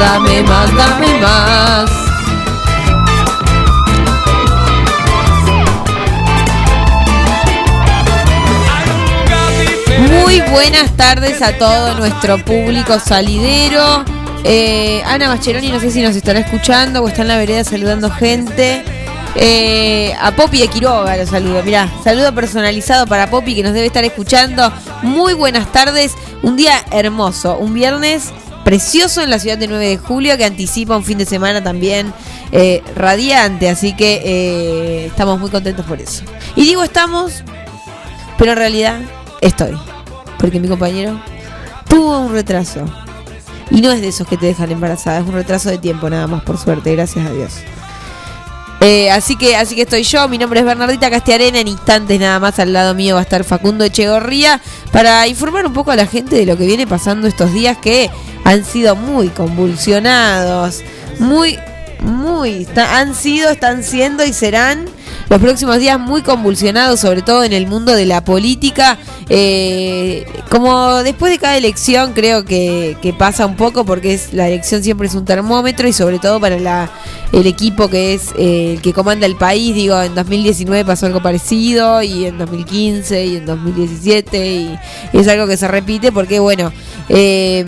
[0.00, 1.90] Dame más, dame más.
[10.08, 14.04] Muy buenas tardes a todo nuestro público salidero.
[14.42, 18.10] Eh, Ana Mascheroni, no sé si nos estará escuchando o está en la vereda saludando
[18.10, 18.82] gente.
[19.36, 21.62] Eh, a Popi de Quiroga lo saludo.
[21.62, 24.72] Mirá, saludo personalizado para Popi que nos debe estar escuchando.
[25.02, 26.14] Muy buenas tardes.
[26.42, 28.32] Un día hermoso, un viernes
[28.64, 32.12] precioso en la ciudad de 9 de julio que anticipa un fin de semana también
[32.52, 33.68] eh, radiante.
[33.68, 36.24] Así que eh, estamos muy contentos por eso.
[36.56, 37.42] Y digo estamos,
[38.38, 39.00] pero en realidad
[39.40, 39.76] estoy.
[40.38, 41.20] Porque mi compañero
[41.88, 42.84] tuvo un retraso.
[43.70, 46.26] Y no es de esos que te dejan embarazada, es un retraso de tiempo nada
[46.26, 47.52] más, por suerte, gracias a Dios.
[48.80, 52.40] Eh, así que así que estoy yo, mi nombre es Bernardita Castiarena, en instantes nada
[52.40, 54.58] más al lado mío va a estar Facundo Echegorría
[54.90, 58.10] para informar un poco a la gente de lo que viene pasando estos días que
[58.50, 60.82] han sido muy convulsionados,
[61.20, 61.56] muy,
[62.00, 64.86] muy, han sido, están siendo y serán
[65.30, 68.98] los próximos días muy convulsionados, sobre todo en el mundo de la política.
[69.28, 74.82] Eh, como después de cada elección creo que, pasa un poco porque es la elección
[74.82, 76.90] siempre es un termómetro y sobre todo para
[77.32, 79.72] el equipo que es eh, el que comanda el país.
[79.72, 84.78] Digo, en 2019 pasó algo parecido y en 2015 y en 2017 y,
[85.12, 86.72] y es algo que se repite porque bueno...
[87.08, 87.64] Eh,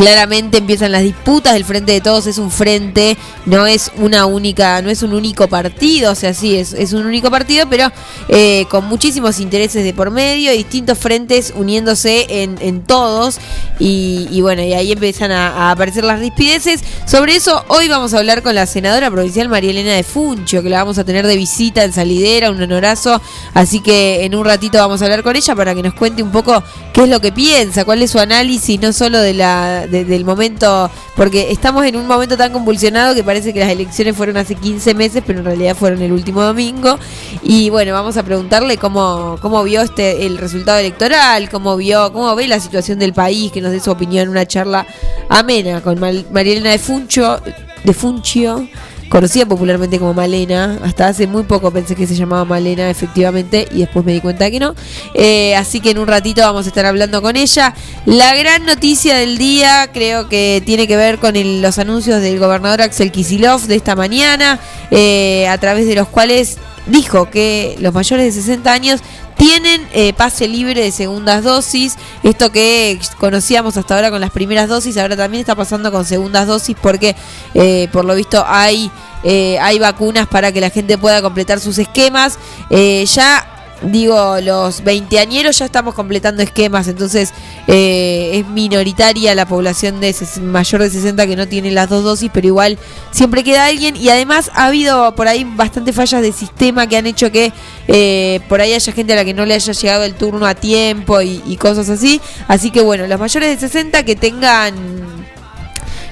[0.00, 4.80] Claramente empiezan las disputas, el frente de todos es un frente, no es una única,
[4.80, 7.92] no es un único partido, o sea, sí, es, es un único partido, pero
[8.28, 13.40] eh, con muchísimos intereses de por medio, distintos frentes uniéndose en, todos,
[13.78, 16.80] y, bueno, y ahí empiezan a, a aparecer las rispideces.
[17.04, 20.70] Sobre eso, hoy vamos a hablar con la senadora provincial María Elena de Funcho, que
[20.70, 23.20] la vamos a tener de visita en Salidera, un honorazo,
[23.52, 26.32] así que en un ratito vamos a hablar con ella para que nos cuente un
[26.32, 26.62] poco
[26.94, 30.24] qué es lo que piensa, cuál es su análisis, no solo de la de- del
[30.24, 34.54] momento, porque estamos en un momento tan convulsionado que parece que las elecciones fueron hace
[34.54, 36.98] 15 meses, pero en realidad fueron el último domingo.
[37.42, 42.34] Y bueno, vamos a preguntarle cómo, cómo vio este el resultado electoral, cómo vio, cómo
[42.34, 44.86] ve la situación del país, que nos dé su opinión en una charla
[45.28, 47.40] amena con Mal- María Elena de Funcho,
[47.84, 48.68] de Funchio
[49.10, 50.78] conocida popularmente como Malena.
[50.82, 54.50] Hasta hace muy poco pensé que se llamaba Malena, efectivamente, y después me di cuenta
[54.50, 54.74] que no.
[55.14, 57.74] Eh, así que en un ratito vamos a estar hablando con ella.
[58.06, 62.80] La gran noticia del día creo que tiene que ver con los anuncios del gobernador
[62.80, 64.60] Axel Kisilov de esta mañana,
[64.90, 69.00] eh, a través de los cuales dijo que los mayores de 60 años
[69.36, 71.96] tienen eh, pase libre de segundas dosis.
[72.22, 76.46] Esto que conocíamos hasta ahora con las primeras dosis, ahora también está pasando con segundas
[76.46, 77.16] dosis porque
[77.54, 78.90] eh, por lo visto hay,
[79.24, 82.38] eh, hay vacunas para que la gente pueda completar sus esquemas.
[82.68, 87.32] Eh, ya digo, los veinteañeros ya estamos completando esquemas, entonces
[87.66, 92.30] eh, es minoritaria la población de mayor de 60 que no tiene las dos dosis,
[92.32, 92.78] pero igual
[93.10, 97.06] siempre queda alguien y además ha habido por ahí bastante fallas de sistema que han
[97.06, 97.52] hecho que
[97.88, 100.54] eh, por ahí haya gente a la que no le haya llegado el turno a
[100.54, 102.20] tiempo y, y cosas así.
[102.48, 104.74] Así que bueno, los mayores de 60 que tengan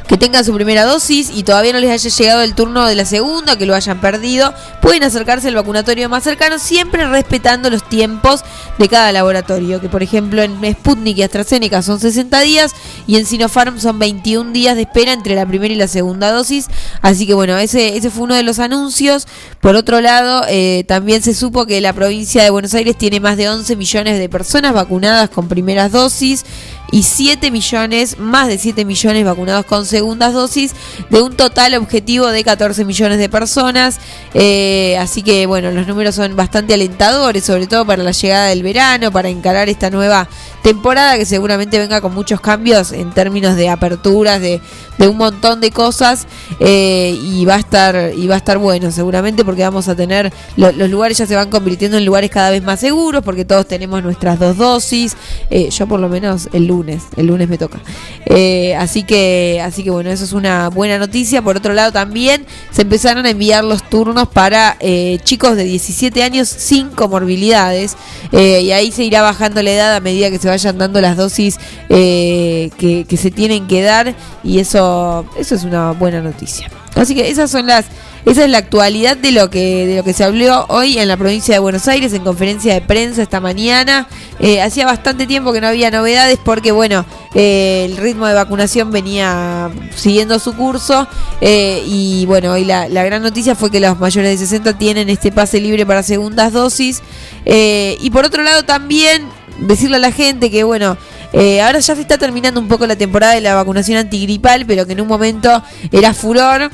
[0.09, 3.05] que tengan su primera dosis y todavía no les haya llegado el turno de la
[3.05, 8.43] segunda, que lo hayan perdido, pueden acercarse al vacunatorio más cercano, siempre respetando los tiempos
[8.79, 12.73] de cada laboratorio, que por ejemplo en Sputnik y AstraZeneca son 60 días
[13.07, 16.69] y en Sinopharm son 21 días de espera entre la primera y la segunda dosis.
[17.03, 19.27] Así que bueno, ese, ese fue uno de los anuncios.
[19.61, 23.37] Por otro lado, eh, también se supo que la provincia de Buenos Aires tiene más
[23.37, 26.45] de 11 millones de personas vacunadas con primeras dosis.
[26.91, 30.73] Y 7 millones, más de 7 millones vacunados con segundas dosis,
[31.11, 33.99] de un total objetivo de 14 millones de personas.
[34.35, 38.63] Eh, así que bueno, los números son bastante alentadores, sobre todo para la llegada del
[38.63, 40.29] verano, para encarar esta nueva
[40.63, 44.61] temporada que seguramente venga con muchos cambios en términos de aperturas, de,
[44.99, 46.27] un montón de cosas
[46.59, 50.33] eh, y va a estar y va a estar bueno seguramente porque vamos a tener
[50.57, 54.03] los lugares ya se van convirtiendo en lugares cada vez más seguros porque todos tenemos
[54.03, 55.17] nuestras dos dosis
[55.51, 56.78] eh, yo por lo menos el lunes
[57.17, 57.81] el lunes me toca.
[58.27, 61.43] Eh, así que así que bueno eso es una buena noticia.
[61.43, 64.77] Por otro lado también se empezaron a enviar los turnos para
[65.25, 67.97] chicos de 17 años sin comorbilidades.
[68.33, 71.59] Y ahí se irá bajando la edad a medida que se vayan dando las dosis
[71.89, 74.15] eh, que, se tienen que dar.
[74.43, 76.71] Y eso, eso es una buena noticia.
[76.95, 77.87] Así que esas son las,
[78.31, 81.17] esa es la actualidad de lo que, de lo que se habló hoy en la
[81.17, 84.07] provincia de Buenos Aires en conferencia de prensa esta mañana.
[84.41, 87.05] Eh, hacía bastante tiempo que no había novedades porque bueno,
[87.35, 91.09] eh, el ritmo de vacunación venía siguiendo su curso
[91.41, 95.33] y bueno, hoy la, la, gran noticia fue que los mayores de 60 tienen este
[95.33, 97.03] pase libre para segundas dosis
[97.45, 99.27] y por otro lado también
[99.61, 100.97] decirle a la gente que, bueno,
[101.33, 104.87] eh, ahora ya se está terminando un poco la temporada de la vacunación antigripal, pero
[104.87, 106.71] que en un momento era furor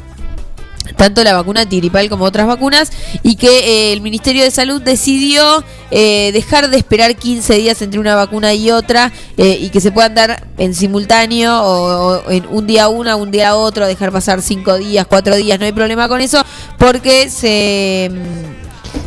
[0.97, 2.91] tanto la vacuna antigripal como otras vacunas
[3.23, 8.01] y que eh, el Ministerio de Salud decidió eh, dejar de esperar 15 días entre
[8.01, 12.89] una vacuna y otra y que se puedan dar en simultáneo o, en un día
[12.89, 16.45] una, un día otro, dejar pasar 5 días, 4 días, no hay problema con eso
[16.79, 18.11] porque se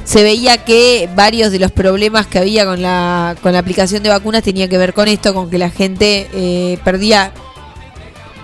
[0.08, 4.10] se veía que varios de los problemas que había con la, con la aplicación de
[4.10, 7.34] vacunas tenían que ver con esto, con que la gente eh, perdía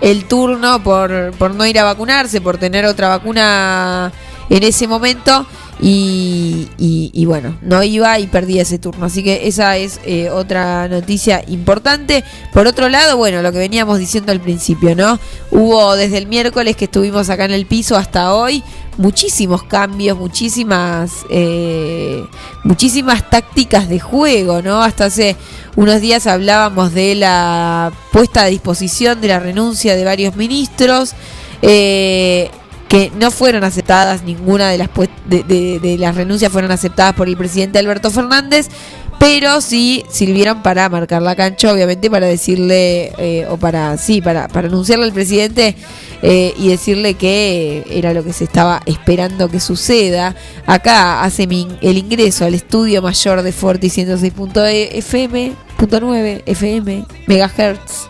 [0.04, 4.12] el turno por, por no ir a vacunarse, por tener otra vacuna
[4.50, 5.46] en ese momento
[5.80, 9.06] y, bueno, no iba y perdía ese turno.
[9.06, 12.22] Así que esa es eh, otra noticia importante.
[12.52, 15.18] Por otro lado, bueno, lo que veníamos diciendo al principio, ¿no?
[15.50, 18.62] Hubo desde el miércoles que estuvimos acá en el piso hasta hoy
[18.96, 22.24] muchísimos cambios, muchísimas, eh,
[22.62, 24.82] muchísimas tácticas de juego, ¿no?
[24.82, 25.36] Hasta hace
[25.76, 31.14] unos días hablábamos de la puesta a disposición de la renuncia de varios ministros.
[31.62, 32.50] Eh,
[32.88, 34.90] que no fueron aceptadas, ninguna de las,
[35.26, 38.68] de, las renuncias fueron aceptadas por el presidente Alberto Fernández,
[39.18, 44.48] pero sí sirvieron para marcar la cancha, obviamente para decirle, eh, o para, sí, para,
[44.48, 45.74] para anunciarle al presidente
[46.26, 50.34] eh, y decirle que era lo que se estaba esperando que suceda.
[50.64, 55.52] Acá hace el ingreso al estudio mayor de Forti 106.fm,
[56.46, 58.08] FM, megahertz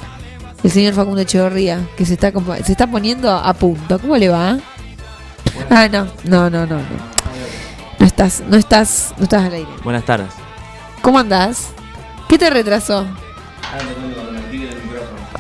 [0.63, 2.33] el señor Facundo Echeverría, que se está,
[2.65, 3.99] se está poniendo a punto.
[3.99, 4.59] ¿Cómo le va?
[5.69, 7.15] Ah, no, no, no, no, no.
[7.99, 9.69] No estás, no estás, no estás al aire.
[9.83, 10.31] Buenas tardes.
[11.03, 11.69] ¿Cómo andás?
[12.29, 13.07] ¿Qué te retrasó?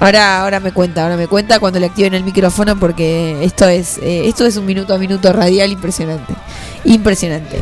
[0.04, 3.96] Ahora, ahora me cuenta, ahora me cuenta cuando le activen el micrófono porque esto es,
[4.02, 6.34] eh, esto es un minuto a minuto radial impresionante,
[6.84, 7.56] impresionante.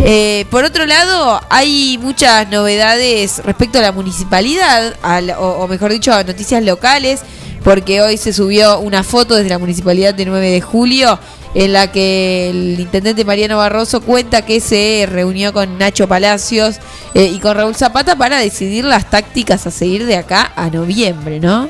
[0.00, 4.96] Eh, por otro lado, hay muchas novedades respecto a la municipalidad,
[5.38, 7.20] o, mejor dicho, a noticias locales,
[7.64, 11.18] porque hoy se subió una foto desde la municipalidad de 9 de julio
[11.54, 16.76] en la que el intendente Mariano Barroso cuenta que se reunió con Nacho Palacios
[17.14, 21.40] eh, y con Raúl Zapata para decidir las tácticas a seguir de acá a noviembre,
[21.40, 21.68] ¿no?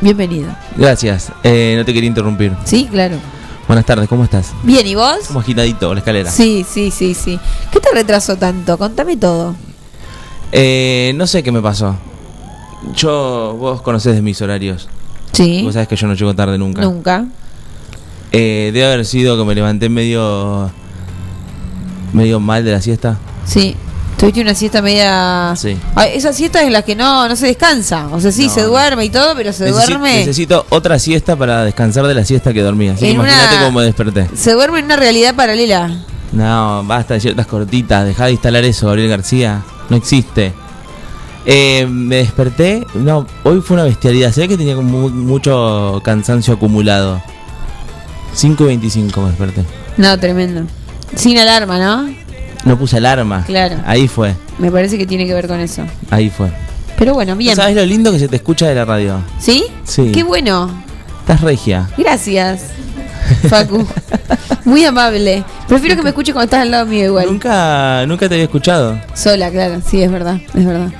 [0.00, 0.50] Bienvenido.
[0.76, 1.30] Gracias.
[1.44, 2.52] Eh, no te quería interrumpir.
[2.64, 3.16] Sí, claro.
[3.68, 4.52] Buenas tardes, ¿cómo estás?
[4.64, 5.18] Bien, ¿y vos?
[5.28, 6.30] Como agitadito, la escalera.
[6.30, 7.38] Sí, sí, sí, sí.
[7.70, 8.76] ¿Qué te retrasó tanto?
[8.76, 9.54] Contame todo.
[10.50, 11.96] Eh, no sé qué me pasó.
[12.96, 14.88] Yo, vos conocés de mis horarios.
[15.32, 15.60] Sí.
[15.62, 16.82] Vos sabés que yo no llego tarde nunca.
[16.82, 17.26] Nunca.
[18.32, 20.70] Eh, debe haber sido que me levanté medio.
[22.12, 23.18] medio mal de la siesta.
[23.44, 23.76] Sí.
[24.20, 25.54] Tuviste una siesta media.
[25.56, 25.78] Sí.
[26.12, 28.08] esa siesta es la que no, no se descansa.
[28.12, 30.18] O sea, sí, se duerme y todo, pero se duerme.
[30.18, 32.92] Necesito otra siesta para descansar de la siesta que dormía.
[32.92, 34.28] Así que imagínate cómo me desperté.
[34.34, 36.04] Se duerme en una realidad paralela.
[36.32, 38.04] No, basta de ciertas cortitas.
[38.04, 39.62] Deja de instalar eso, Gabriel García.
[39.88, 40.52] No existe.
[41.46, 42.86] Eh, me desperté.
[42.94, 44.32] No, hoy fue una bestialidad.
[44.32, 47.22] Se ve que tenía como mucho cansancio acumulado.
[48.34, 49.64] 5 y 25 me desperté.
[49.96, 50.62] No, tremendo.
[51.14, 52.14] Sin alarma, ¿no?
[52.64, 53.44] No puse alarma.
[53.46, 53.76] Claro.
[53.86, 54.34] Ahí fue.
[54.58, 55.84] Me parece que tiene que ver con eso.
[56.10, 56.50] Ahí fue.
[56.98, 57.56] Pero bueno, bien.
[57.56, 59.22] ¿Sabes lo lindo que se te escucha de la radio?
[59.38, 59.64] ¿Sí?
[59.84, 60.12] Sí.
[60.12, 60.70] Qué bueno.
[61.20, 61.88] Estás regia.
[61.96, 62.64] Gracias,
[63.48, 63.86] Facu.
[64.64, 65.44] Muy amable.
[65.68, 67.26] Prefiero que me escuche cuando estás al lado mío igual.
[67.26, 69.00] Nunca, nunca te había escuchado.
[69.14, 69.80] Sola, claro.
[69.88, 70.40] Sí, es verdad.
[70.54, 70.90] Es verdad.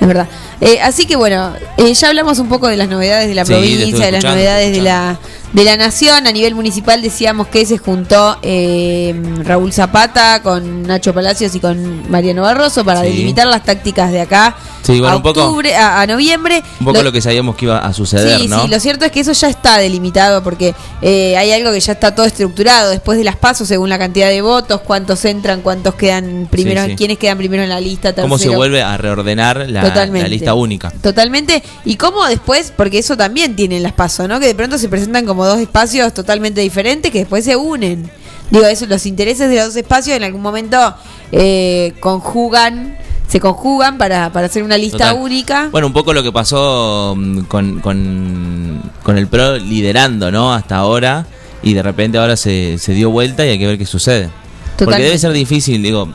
[0.00, 0.28] Es verdad.
[0.60, 4.06] Eh, así que bueno, eh, ya hablamos un poco de las novedades de la provincia,
[4.06, 5.18] de las novedades de la
[5.52, 6.26] de la Nación.
[6.26, 12.10] A nivel municipal decíamos que se juntó eh, Raúl Zapata con Nacho Palacios y con
[12.10, 13.08] Mariano Barroso para Sí.
[13.08, 16.62] delimitar las tácticas de acá Sí, bueno, a un poco- octubre, a, a noviembre.
[16.78, 18.62] Un poco lo, que sabíamos que iba a suceder, Sí, ¿no?
[18.62, 21.92] sí, lo cierto es que eso ya está delimitado porque eh, hay algo que ya
[21.92, 22.90] está todo estructurado.
[22.90, 26.94] Después de las pasos, según la cantidad de votos, cuántos entran, cuántos quedan primero, Sí,
[26.94, 30.92] quiénes quedan primero en la lista, Cómo se vuelve a reordenar la, la lista única.
[31.02, 31.64] Totalmente.
[31.84, 34.38] Y cómo después, porque eso también tienen las pasos, ¿no?
[34.38, 38.10] Que de pronto se presentan como dos espacios totalmente diferentes que después se unen.
[38.50, 40.94] Digo, eso, los intereses de los dos espacios en algún momento
[41.32, 45.16] eh, conjugan, se conjugan para, para hacer una lista Total.
[45.20, 45.68] única.
[45.72, 50.54] Bueno, un poco lo que pasó mm, con, con, con el PRO liderando, ¿no?
[50.54, 51.26] Hasta ahora.
[51.62, 54.30] Y de repente ahora se, se dio vuelta y hay que ver qué sucede.
[54.78, 56.08] Porque debe ser difícil, digo.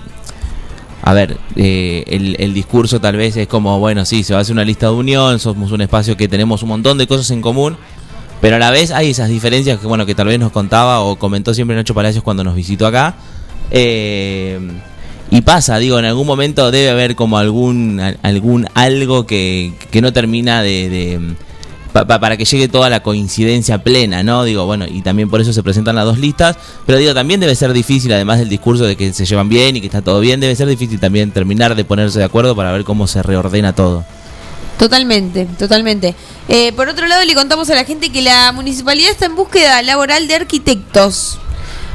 [1.04, 4.42] A ver, eh, el, el discurso tal vez es como, bueno, sí, se va a
[4.44, 7.42] hacer una lista de unión, somos un espacio que tenemos un montón de cosas en
[7.42, 7.76] común,
[8.42, 11.16] pero a la vez hay esas diferencias que, bueno, que tal vez nos contaba o
[11.18, 13.16] comentó siempre Nacho Palacios cuando nos visitó acá.
[13.70, 14.60] Eh,
[15.30, 20.02] y pasa, digo, en algún momento debe haber como algún, al- algún algo que, que
[20.02, 20.90] no termina de...
[20.90, 21.36] de-
[21.94, 24.44] pa- pa- para que llegue toda la coincidencia plena, ¿no?
[24.44, 27.56] Digo, bueno, y también por eso se presentan las dos listas, pero digo, también debe
[27.56, 30.40] ser difícil, además del discurso de que se llevan bien y que está todo bien,
[30.42, 34.04] debe ser difícil también terminar de ponerse de acuerdo para ver cómo se reordena todo.
[34.82, 36.16] Totalmente, totalmente.
[36.50, 39.80] Eh, por otro lado, le contamos a la gente que la municipalidad está en búsqueda
[39.84, 41.38] laboral de arquitectos.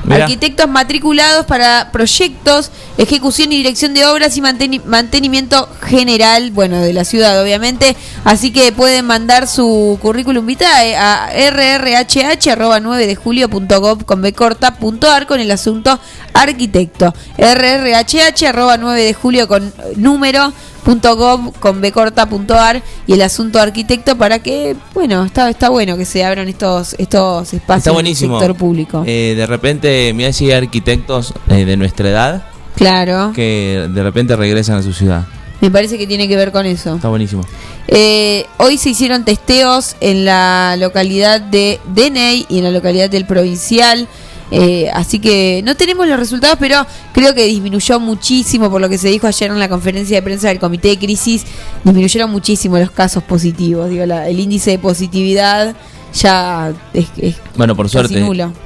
[0.08, 6.92] Arquitectos matriculados para proyectos, ejecución y dirección de obras y manteni- mantenimiento general, bueno, de
[6.92, 7.96] la ciudad, obviamente.
[8.22, 15.10] Así que pueden mandar su currículum vitae a rrhh.9 de julio.gov con b corta punto
[15.10, 15.98] ar con el asunto
[16.34, 17.12] arquitecto.
[17.36, 20.52] rrhh.9 de julio con número
[20.86, 25.68] gov con b corta punto ar y el asunto arquitecto para que bueno está está
[25.68, 28.38] bueno que se abran estos estos espacios Está buenísimo.
[28.38, 33.88] sector público Eh, de repente, mira si hay arquitectos eh, de nuestra edad claro que
[33.90, 35.24] de repente regresan a su ciudad.
[35.60, 37.42] me parece que tiene que ver con eso Está buenísimo.
[37.88, 43.26] Eh, hoy se hicieron testeos en la localidad de Deney y en la localidad del
[43.26, 44.08] Provincial.
[44.50, 48.96] Eh, así que no tenemos los resultados, pero creo que disminuyó muchísimo, por lo que
[48.98, 51.44] se dijo ayer en la conferencia de prensa del Comité de Crisis,
[51.84, 53.90] disminuyeron muchísimo los casos positivos.
[53.90, 55.74] Digo, la- el índice de positividad
[56.14, 58.14] ya es, es Bueno, por suerte,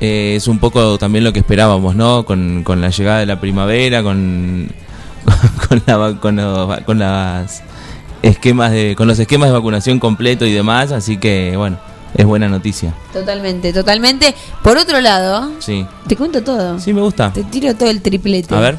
[0.00, 2.25] eh, es un poco también lo que esperábamos, ¿no?
[2.26, 4.68] Con, con la llegada de la primavera, con,
[5.68, 7.62] con, la con, los- con las
[8.22, 11.78] esquemas de, con los esquemas de vacunación completo y demás, así que bueno,
[12.14, 12.95] es buena noticia.
[13.12, 14.35] Totalmente, totalmente.
[14.62, 16.79] Por otro lado, Sí, te cuento todo.
[16.81, 17.33] sí me gusta.
[17.33, 18.55] Te tiro todo el triplete.
[18.55, 18.79] A ver,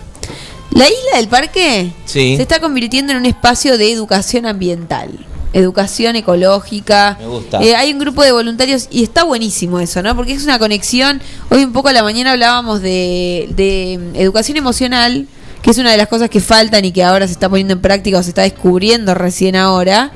[0.71, 2.35] La isla del parque Sí.
[2.37, 5.09] se está convirtiendo en un espacio de educación ambiental.
[5.53, 7.17] Educación ecológica.
[7.19, 7.61] Me gusta.
[7.61, 10.15] Eh, hay un grupo de voluntarios y está buenísimo eso, ¿no?
[10.15, 11.21] Porque es una conexión.
[11.49, 15.27] Hoy un poco a la mañana hablábamos de, de mm, educación emocional,
[15.61, 17.81] que es una de las cosas que faltan y que ahora se está poniendo en
[17.81, 20.11] práctica o se está descubriendo recién ahora.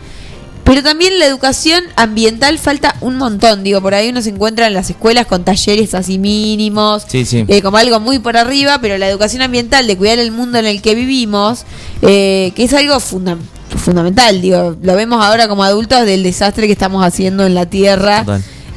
[0.65, 3.63] Pero también la educación ambiental falta un montón.
[3.63, 7.45] Digo, por ahí uno se encuentra en las escuelas con talleres así mínimos, Sí, sí.
[7.47, 10.65] eh, como algo muy por arriba, pero la educación ambiental de cuidar el mundo en
[10.65, 11.65] el que vivimos,
[12.01, 13.37] eh, que es algo funda-
[13.77, 14.41] fundamental.
[14.41, 18.25] Digo, lo vemos ahora como adultos del desastre que estamos haciendo en la tierra.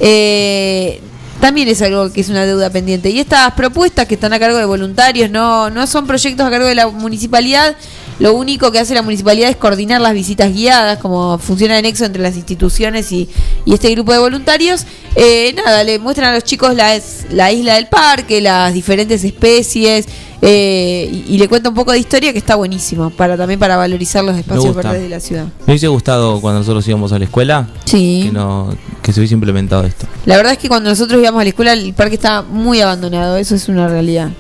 [0.01, 1.01] Eh,
[1.41, 3.11] también es algo que es una deuda pendiente.
[3.11, 6.67] Y estas propuestas que están a cargo de voluntarios no, no son proyectos a cargo
[6.67, 7.77] de la municipalidad.
[8.19, 12.05] Lo único que hace la municipalidad es coordinar las visitas guiadas, como funciona el nexo
[12.05, 13.29] entre las instituciones y,
[13.65, 14.85] y este grupo de voluntarios.
[15.15, 16.99] Eh, nada, le muestran a los chicos la,
[17.31, 20.07] la isla del parque, las diferentes especies
[20.43, 23.77] eh, y, y le cuenta un poco de historia que está buenísimo, para también para
[23.77, 25.45] valorizar los espacios verdes de la ciudad.
[25.67, 28.23] me hubiese gustado cuando nosotros íbamos a la escuela Sí.
[28.25, 30.07] que, no, que se hubiese implementado esto.
[30.27, 33.37] La verdad es que cuando nosotros íbamos a la escuela el parque estaba muy abandonado,
[33.37, 34.31] eso es una realidad.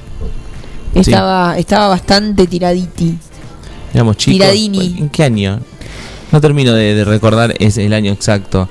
[0.94, 1.00] Sí.
[1.00, 3.18] Estaba, estaba bastante tiraditi.
[3.95, 4.47] Éramos chicos.
[4.54, 5.61] ¿En qué año?
[6.33, 8.68] No termino de, de recordar ese, el año exacto.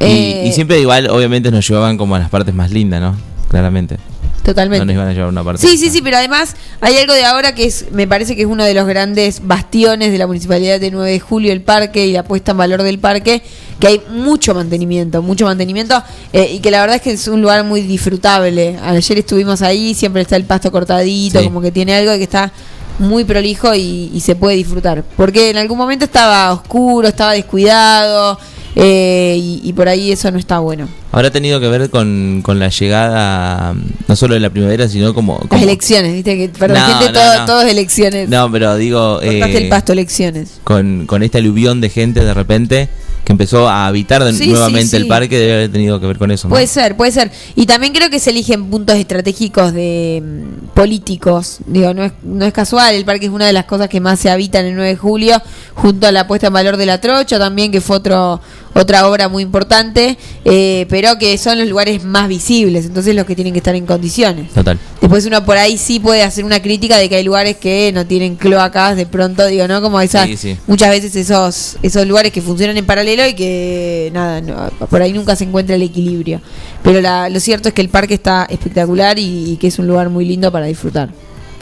[0.00, 3.16] Y, Eh, y siempre igual, obviamente, nos llevaban como a las partes más lindas, ¿no?
[3.48, 3.96] Claramente.
[4.44, 4.78] Totalmente.
[4.80, 5.66] No nos iban a llevar a una parte.
[5.66, 8.48] Sí, sí, sí, pero además hay algo de ahora que es, me parece que es
[8.48, 12.12] uno de los grandes bastiones de la municipalidad de 9 de julio, el parque y
[12.12, 13.42] la puesta en valor del parque,
[13.78, 16.02] que hay mucho mantenimiento, mucho mantenimiento
[16.32, 18.78] eh, y que la verdad es que es un lugar muy disfrutable.
[18.82, 21.44] Ayer estuvimos ahí, siempre está el pasto cortadito, Sí.
[21.44, 22.50] como que tiene algo que está
[22.98, 25.04] muy prolijo y, y se puede disfrutar.
[25.16, 28.38] Porque en algún momento estaba oscuro, estaba descuidado
[28.74, 30.88] eh, y, y por ahí eso no está bueno.
[31.10, 33.74] Habrá tenido que ver con, con la llegada,
[34.06, 35.40] no solo de la primavera, sino como...
[35.50, 37.44] Las elecciones, viste que para la No, gente no, todo, no.
[37.46, 38.28] todo es elecciones.
[38.28, 39.20] No, pero digo...
[39.22, 40.60] Eh, el pasto, elecciones.
[40.64, 42.88] con, con este aluvión de gente de repente
[43.24, 46.18] que empezó a habitar de- Sí, sí, nuevamente el parque, debe haber tenido que ver
[46.18, 46.48] con eso.
[46.48, 46.54] ¿no?
[46.54, 47.30] Puede ser, puede ser.
[47.56, 51.58] Y también creo que se eligen puntos estratégicos de mm, políticos.
[51.66, 52.94] Digo, no es, no es casual.
[52.94, 55.42] El parque es una de las cosas que más se habitan el 9 de julio,
[55.74, 58.40] junto a la puesta en valor de la trocha también, que fue otro
[58.78, 63.34] otra obra muy importante, eh, pero que son los lugares más visibles, entonces los que
[63.34, 64.50] tienen que estar en condiciones.
[64.52, 64.78] Total.
[65.00, 68.06] Después uno por ahí sí puede hacer una crítica de que hay lugares que no
[68.06, 69.80] tienen cloacas de pronto, digo, ¿no?
[69.82, 70.56] Como esas, Sí, sí.
[70.66, 75.12] muchas veces esos, esos lugares que funcionan en paralelo y que nada, no, por ahí
[75.12, 76.40] nunca se encuentra el equilibrio.
[76.82, 79.86] Pero la- lo cierto es que el parque está espectacular y, y que es un
[79.86, 81.08] lugar muy lindo para disfrutar.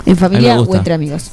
[0.05, 1.31] En familia o entre amigos.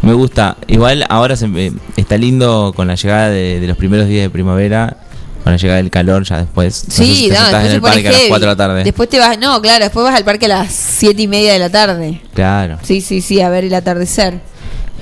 [0.00, 0.56] Me gusta.
[0.66, 1.48] Igual ahora se
[1.96, 4.96] está lindo con la llegada de, de los primeros días de primavera,
[5.44, 6.84] con la llegada del calor ya después.
[6.88, 8.28] No sé Sí, si no, después en el parque a las heavy.
[8.30, 8.84] 4 de la tarde.
[8.84, 11.58] Después te vas, no, claro, después vas al parque a las siete y media de
[11.60, 12.20] la tarde.
[12.34, 12.78] Claro.
[12.82, 14.40] Sí, sí, sí, a ver el atardecer.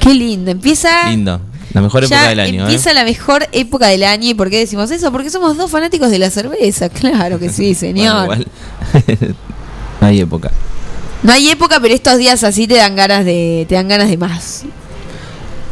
[0.00, 0.50] Qué lindo.
[0.50, 1.08] Empieza.
[1.08, 1.40] Lindo.
[1.72, 2.62] La mejor Ya época del año.
[2.64, 2.94] empieza ¿eh?
[2.94, 4.28] la mejor época del año.
[4.28, 5.10] ¿Y por qué decimos eso?
[5.12, 6.88] Porque somos dos fanáticos de la cerveza.
[6.90, 8.26] Claro que sí, señor.
[8.26, 8.44] Bueno,
[10.00, 10.50] no hay época.
[11.22, 14.16] No hay época, pero estos días así te dan ganas de, te dan ganas de
[14.16, 14.64] más.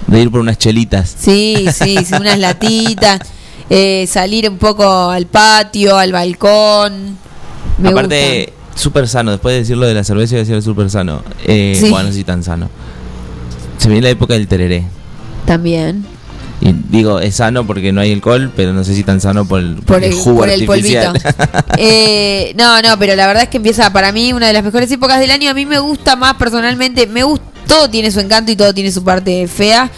[0.07, 1.15] De ir por unas chelitas.
[1.19, 3.21] Sí, sí, sí, unas latitas,
[3.71, 7.17] eh, salir un poco al patio, al balcón.
[7.79, 9.31] Me Aparte, súper sano.
[9.31, 11.23] Después de decirlo de la cerveza, iba a decir súper sano.
[11.45, 11.89] Eh, Sí.
[11.89, 12.69] Bueno, no si tan sano.
[13.79, 14.85] Se viene la época del tereré.
[15.47, 16.05] También.
[16.61, 19.61] Y digo, es sano porque no hay alcohol, pero no sé si tan sano por
[19.61, 20.99] el, Por el, jugo por el polvito.
[21.00, 21.35] artificial.
[21.79, 24.91] Eh, no, no, pero la verdad es que empieza para mí una de las mejores
[24.93, 25.49] épocas del año.
[25.50, 27.07] A mí me gusta más personalmente.
[27.07, 29.91] Me gusta, todo tiene su encanto y todo tiene su parte fea.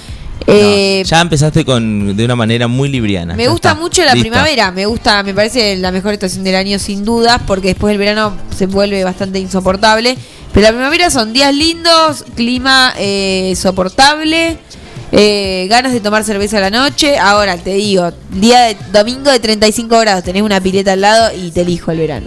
[0.46, 3.34] Eh, No, ya empezaste con de una manera muy libriana.
[3.34, 3.80] Me gusta está.
[3.80, 7.68] mucho la primavera, me gusta, me parece la mejor estación del año sin dudas, porque
[7.68, 10.16] después el verano se vuelve bastante insoportable.
[10.52, 14.58] Pero la primavera son días lindos, clima eh, soportable,
[15.12, 17.18] eh, ganas de tomar cerveza a la noche.
[17.18, 21.50] Ahora te digo, día de domingo de 35 grados, tenés una pileta al lado y
[21.52, 22.26] te elijo el verano.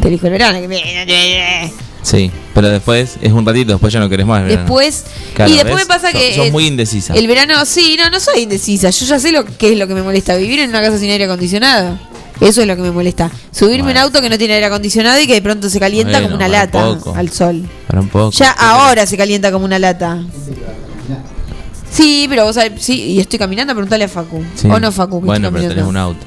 [0.00, 0.60] Te elijo el verano.
[0.60, 1.72] que me-
[2.06, 4.46] Sí, pero después es un ratito, después ya no querés más.
[4.46, 5.02] Después,
[5.34, 5.84] Claro, y después ¿ves?
[5.84, 6.36] me pasa que.
[6.36, 7.14] sos muy indecisa.
[7.14, 8.90] El verano, sí, no, no soy indecisa.
[8.90, 10.36] Yo ya sé lo que es lo que me molesta.
[10.36, 11.98] Vivir en una casa sin aire acondicionado.
[12.40, 13.28] Eso es lo que me molesta.
[13.50, 14.00] Subirme en Bueno.
[14.02, 16.46] auto que no tiene aire acondicionado y que de pronto se calienta Bueno, como una
[16.48, 17.16] lata un poco.
[17.16, 17.68] al sol.
[17.88, 18.30] Para un poco.
[18.30, 20.22] Ya ahora se calienta como una lata.
[21.90, 24.44] Sí, pero vos sabés, sí, y estoy caminando, preguntale a Facu.
[24.54, 24.68] Sí.
[24.70, 26.20] O no, Facu, que Bueno, pero tenés un auto.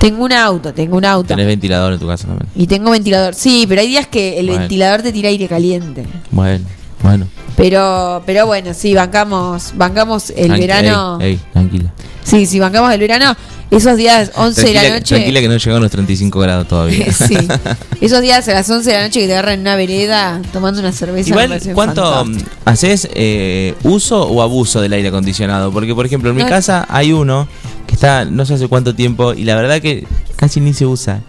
[0.00, 1.28] Tengo un auto, tengo un auto.
[1.28, 2.48] Tenés ventilador en tu casa también.
[2.56, 3.34] Y tengo ventilador.
[3.34, 4.60] Sí, pero hay días que el Bueno.
[4.60, 6.06] ventilador te tira aire caliente.
[6.30, 6.64] Bueno,
[7.02, 7.26] bueno.
[7.54, 11.18] Pero, pero bueno, sí, bancamos, bancamos el Tranqui- verano.
[11.20, 11.92] Ey, ey, tranquila.
[12.24, 13.36] Sí, sí, bancamos el verano.
[13.70, 15.14] Esos días 11 de la Tranquila- noche.
[15.14, 17.12] Tranquila que no llegaron los 35 grados todavía.
[17.12, 17.36] sí.
[18.00, 20.80] Esos días a las 11 de la noche que te agarran en una vereda tomando
[20.80, 21.28] una cerveza.
[21.30, 22.50] Igual, ¿cuánto fantástico.
[22.64, 25.70] haces eh, uso o abuso del aire acondicionado?
[25.72, 26.48] Porque, por ejemplo, en mi No.
[26.48, 27.46] casa hay uno
[27.86, 30.04] que está no sé hace cuánto tiempo y la verdad que
[30.36, 31.20] casi ni se usa.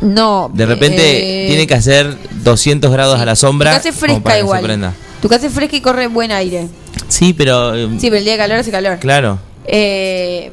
[0.00, 0.50] No.
[0.52, 3.70] De repente eh, tiene que hacer 200 grados a la sombra.
[3.70, 4.92] Tu casa es fresca igual.
[5.22, 6.66] Tu casa es fresca y corre buen aire.
[7.08, 7.74] Sí, pero.
[7.74, 8.98] eh, Sí, pero el día de calor hace calor.
[8.98, 9.38] Claro.
[9.66, 10.50] Eh,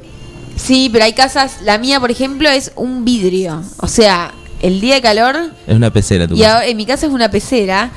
[0.55, 1.57] sí, pero hay casas.
[1.63, 3.63] La mía, por ejemplo, es un vidrio.
[3.77, 5.51] O sea, el día de calor.
[5.67, 6.65] Es una pecera tu Y casa.
[6.65, 7.91] en mi casa es una pecera.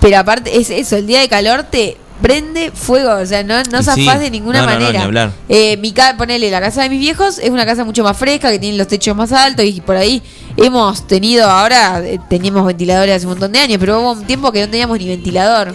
[0.00, 0.96] Pero aparte, es eso.
[0.96, 3.14] El día de calor te prende fuego.
[3.14, 4.18] O sea, no, no zafás sí.
[4.20, 4.98] de ninguna No, no, no, manera.
[4.98, 5.32] ni hablar.
[5.48, 8.50] Eh, mi ca ponele, la casa de mis viejos es una casa mucho más fresca,
[8.50, 10.22] que tiene los techos más altos y por ahí
[10.56, 14.50] hemos tenido, ahora eh, teníamos ventiladores hace un montón de años, pero hubo un tiempo
[14.52, 15.74] que no teníamos ni ventilador.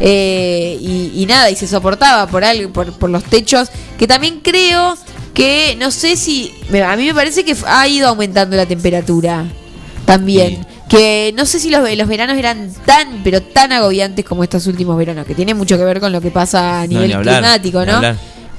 [0.00, 4.40] Eh, y, y nada, y se soportaba por algo, por, por los techos, que también
[4.42, 4.96] creo
[5.34, 9.44] que, no sé si, a mí me parece que ha ido aumentando la temperatura
[10.04, 10.56] también.
[10.56, 10.66] Sí.
[10.88, 14.98] Que no sé si los, los veranos eran tan, pero tan agobiantes como estos últimos
[14.98, 17.38] veranos, que tiene mucho que ver con lo que pasa a No, nivel ni hablar,
[17.38, 18.00] climático, ¿no?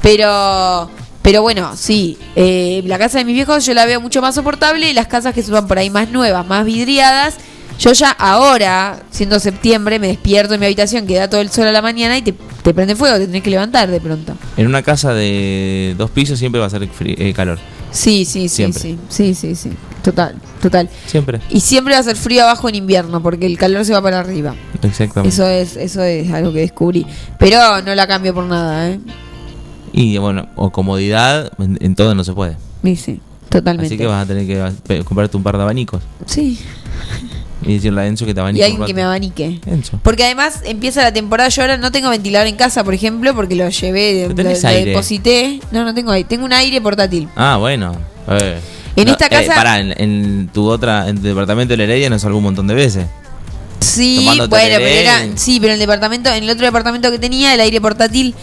[0.01, 0.89] Pero,
[1.21, 4.89] pero bueno, sí, eh, la casa de mis viejos yo la veo mucho más soportable
[4.89, 7.35] y las casas que suban por ahí más nuevas, más vidriadas,
[7.79, 11.67] yo ya ahora, siendo septiembre, me despierto en mi habitación que da todo el sol
[11.67, 14.35] a la mañana y te, te prende fuego, te tenés que levantar de pronto.
[14.57, 17.59] En una casa de dos pisos siempre va a ser eh, calor.
[17.91, 18.81] Sí, sí, sí, Siempre.
[18.81, 19.69] sí, sí, sí, sí,
[20.03, 20.89] total, total.
[21.05, 21.39] Siempre.
[21.51, 24.19] Y siempre va a ser frío abajo en invierno porque el calor se va para
[24.19, 24.55] arriba.
[24.81, 25.29] Exactamente.
[25.33, 27.05] Eso es, eso es algo que descubrí.
[27.37, 28.99] Pero no la cambio por nada, ¿eh?
[29.91, 32.57] Y bueno, o comodidad, en, en todo no se puede.
[32.83, 33.85] Y sí, totalmente.
[33.93, 36.57] Así que vas a tener que comprarte un par de abanicos Sí.
[37.65, 38.61] Y decirle a Enzo que te abanique.
[38.61, 39.59] Y alguien que me abanique.
[39.65, 39.99] Enzo.
[40.03, 43.55] Porque además empieza la temporada, yo ahora no tengo ventilador en casa, por ejemplo, porque
[43.55, 44.91] lo llevé, lo, tenés lo aire.
[44.91, 45.59] deposité.
[45.71, 47.27] No, no tengo aire, tengo un aire portátil.
[47.35, 47.95] Ah, bueno.
[48.29, 48.59] Eh.
[48.95, 52.21] En esta casa- pará, en, en tu otra, en tu departamento de la Heredia nos
[52.21, 53.05] salvó un montón de veces.
[53.79, 57.53] Sí, bueno, pero era, sí, pero en el departamento, en el otro departamento que tenía,
[57.53, 58.33] el aire portátil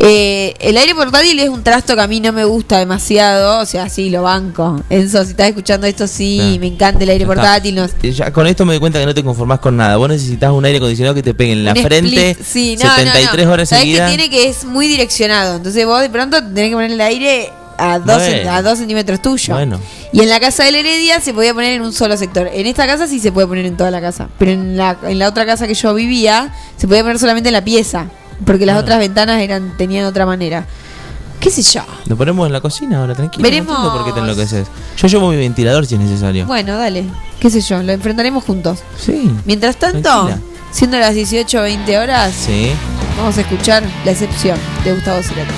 [0.00, 3.66] Eh, el aire portátil es un trasto que a mí no me gusta demasiado, o
[3.66, 4.80] sea, sí, lo banco.
[4.90, 6.60] Enzo, si estás escuchando esto, sí, Claro.
[6.60, 7.74] me encanta el aire portátil.
[7.74, 9.96] no- Eh, Ya con esto me doy cuenta que no te conformás con nada.
[9.96, 12.94] Vos necesitas un aire acondicionado que te pegue en la un frente sí, no, no,
[12.94, 13.52] 73 no.
[13.52, 14.08] horas ¿Sabés que seguidas.
[14.08, 15.56] tiene que es muy direccionado?
[15.56, 19.54] Entonces vos de pronto tenés que poner el aire a dos, a dos centímetros tuyo.
[19.54, 19.80] Bueno.
[20.12, 22.48] Y en la casa del Heredia se podía poner en un solo sector.
[22.52, 24.28] En esta casa sí se puede poner en toda la casa.
[24.38, 27.52] Pero en la, en la otra casa que yo vivía, se podía poner solamente en
[27.54, 28.06] la pieza.
[28.44, 28.80] Porque las Ah.
[28.80, 30.66] otras ventanas eran tenían otra manera.
[31.40, 31.82] ¿Qué sé yo?
[32.06, 33.42] Lo ponemos en la cocina ahora, tranquilo.
[33.44, 33.68] Veremos.
[33.68, 34.66] No entiendo por qué te enloqueces.
[34.96, 36.46] Yo llevo mi ventilador si es necesario.
[36.46, 37.04] Bueno, dale.
[37.38, 37.80] ¿Qué sé yo?
[37.82, 38.80] Lo enfrentaremos juntos.
[38.98, 39.30] Sí.
[39.44, 40.38] Mientras tanto, Tranquila.
[40.72, 42.70] siendo las 18 o 20 horas, Sí.
[43.16, 45.52] vamos a escuchar La excepción de Gustavo Cerati.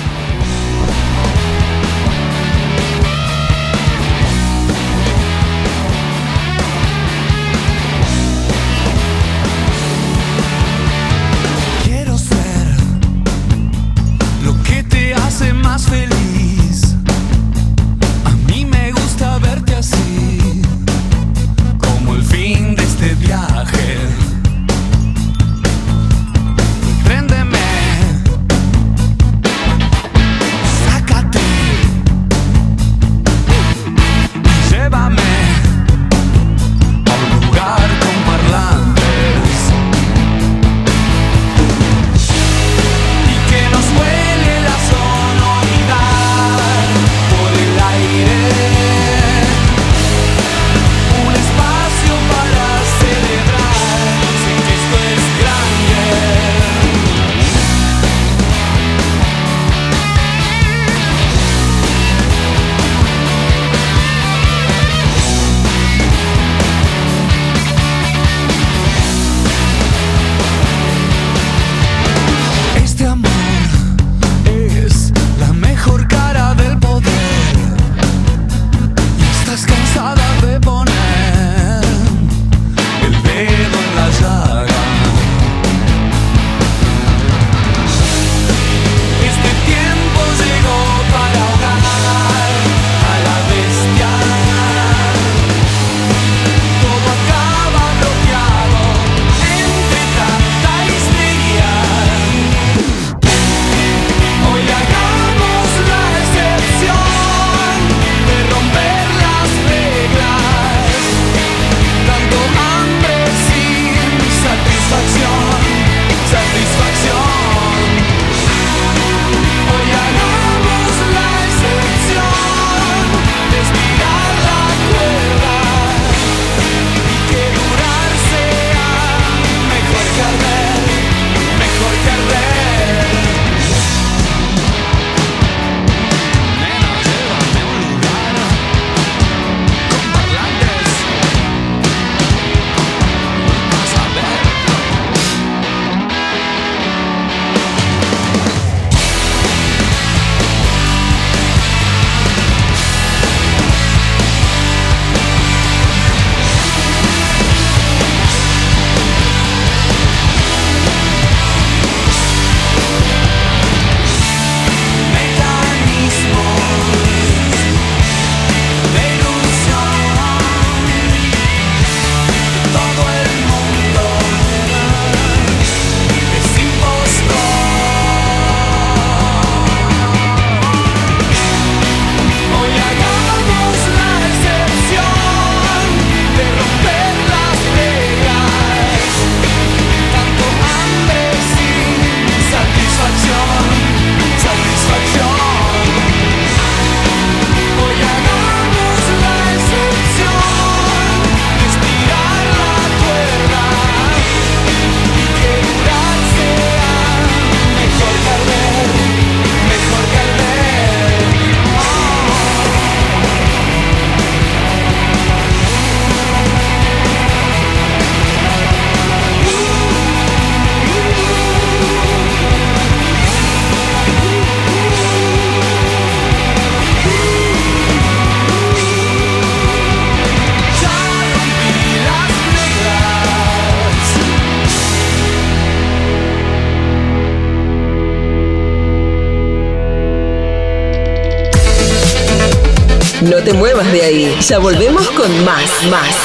[244.47, 246.15] Ya volvemos con más, más.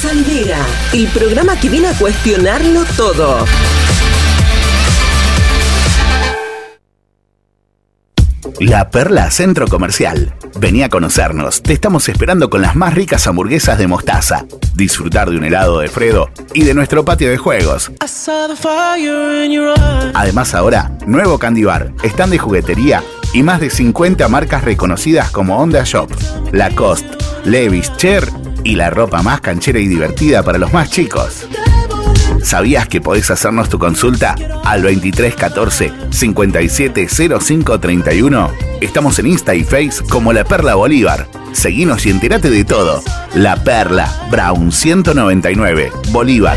[0.00, 0.58] Salidera,
[0.92, 3.46] el programa que viene a cuestionarlo todo.
[8.58, 10.34] La Perla Centro Comercial.
[10.58, 11.62] Vení a conocernos.
[11.62, 14.44] Te estamos esperando con las más ricas hamburguesas de mostaza.
[14.74, 17.92] Disfrutar de un helado de Fredo y de nuestro patio de juegos.
[20.14, 23.02] Además ahora, nuevo Candy Bar, stand de juguetería
[23.32, 26.10] y más de 50 marcas reconocidas como Honda Shop,
[26.52, 28.28] Lacoste, Levi's, Cher
[28.64, 31.46] y la ropa más canchera y divertida para los más chicos.
[32.42, 38.50] ¿Sabías que podés hacernos tu consulta al 2314 570531?
[38.80, 41.28] Estamos en Insta y Face como La Perla Bolívar.
[41.52, 43.02] Seguinos y entérate de todo.
[43.34, 46.56] La Perla, Brown 199, Bolívar.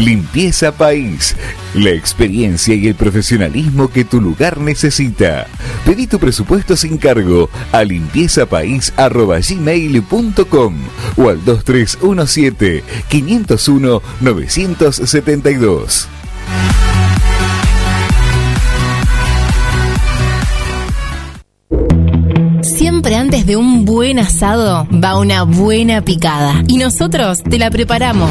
[0.00, 1.36] Limpieza País.
[1.74, 5.46] La experiencia y el profesionalismo que tu lugar necesita.
[5.84, 10.74] Pedí tu presupuesto sin cargo a limpiezapais.gmail.com
[11.16, 16.08] o al 2317 501 972.
[22.62, 26.62] Siempre antes de un buen asado va una buena picada.
[26.68, 28.30] Y nosotros te la preparamos.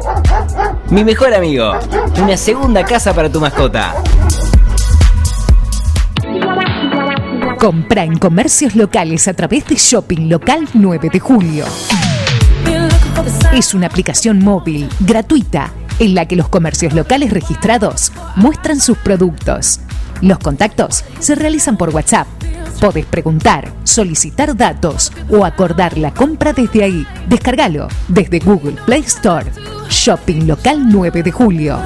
[0.91, 1.73] Mi mejor amigo,
[2.23, 3.95] una segunda casa para tu mascota.
[7.59, 11.65] Compra en comercios locales a través de Shopping Local 9 de Julio.
[13.55, 19.81] Es una aplicación móvil gratuita en la que los comercios locales registrados muestran sus productos.
[20.21, 22.27] Los contactos se realizan por WhatsApp.
[22.81, 27.07] Podés preguntar, solicitar datos o acordar la compra desde ahí.
[27.29, 29.51] Descárgalo desde Google Play Store.
[29.89, 31.79] Shopping Local 9 de Julio.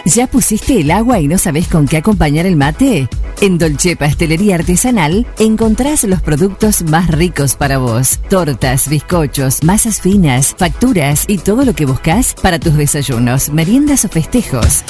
[0.05, 3.09] ¿Ya pusiste el agua y no sabes con qué acompañar el mate?
[3.40, 8.18] En Dolce Pastelería Artesanal encontrás los productos más ricos para vos.
[8.29, 14.09] Tortas, bizcochos, masas finas, facturas y todo lo que buscas para tus desayunos, meriendas o
[14.09, 14.83] festejos.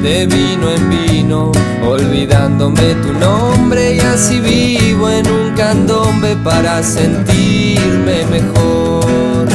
[0.01, 1.51] de vino en vino,
[1.87, 9.47] olvidándome tu nombre y así vivo en un candombe para sentirme mejor.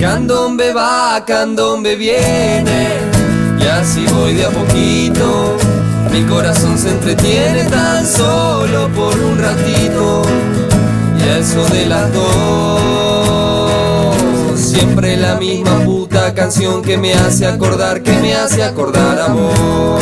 [0.00, 2.88] Candombe va, candombe viene,
[3.58, 5.56] y así voy de a poquito.
[6.14, 10.22] Mi corazón se entretiene tan solo por un ratito,
[11.18, 13.64] y eso de las dos,
[14.54, 20.00] siempre la misma puta canción que me hace acordar, que me hace acordar a vos.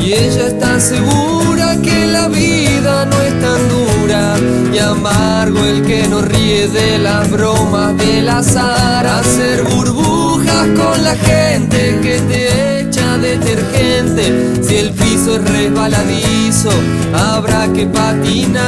[0.00, 4.36] Y ella está segura que la vida no es tan dura
[4.72, 9.04] y amargo el que nos ríe de las bromas del azar.
[9.04, 10.31] Hacer burbujas
[10.76, 14.62] con la gente que te echa detergente.
[14.62, 16.70] Si el piso es resbaladizo,
[17.14, 18.60] habrá que patinar.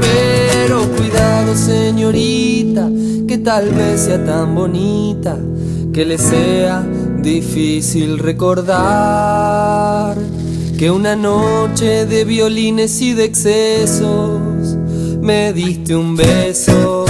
[0.00, 2.88] Pero cuidado, señorita,
[3.28, 5.36] que tal vez sea tan bonita
[5.92, 6.84] que le sea
[7.18, 10.16] difícil recordar
[10.78, 14.76] que una noche de violines y de excesos
[15.20, 17.01] me diste un beso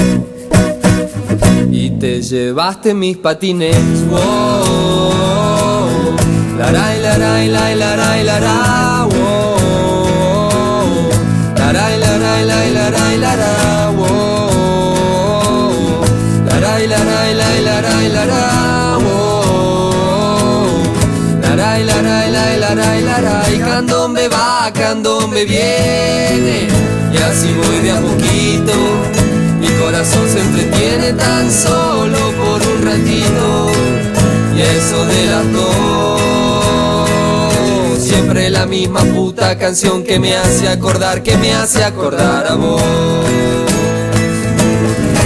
[1.72, 4.04] y te llevaste mis patines.
[4.10, 5.06] Wow,
[6.58, 9.56] laray, laray, laray, laray, laray, wow,
[11.56, 14.52] laray, laray, laray, laray, laray, wow,
[16.46, 20.68] laray, laray, laray, laray, laray, wow,
[21.40, 26.68] laray, laray, laray, laray, laray, candombe va, candombe viene,
[27.12, 29.31] y así voy de a poquito.
[29.72, 33.70] Mi corazón se entretiene tan solo por un ratito
[34.56, 37.00] y eso de las dos.
[37.98, 42.82] Siempre la misma puta canción que me hace acordar que me hace acordar a vos.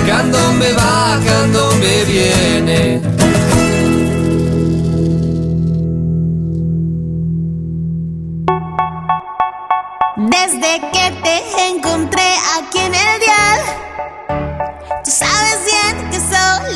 [0.06, 3.00] Candombe va candombe viene.
[10.16, 12.22] Desde que te encontré
[12.56, 13.85] aquí en el dial,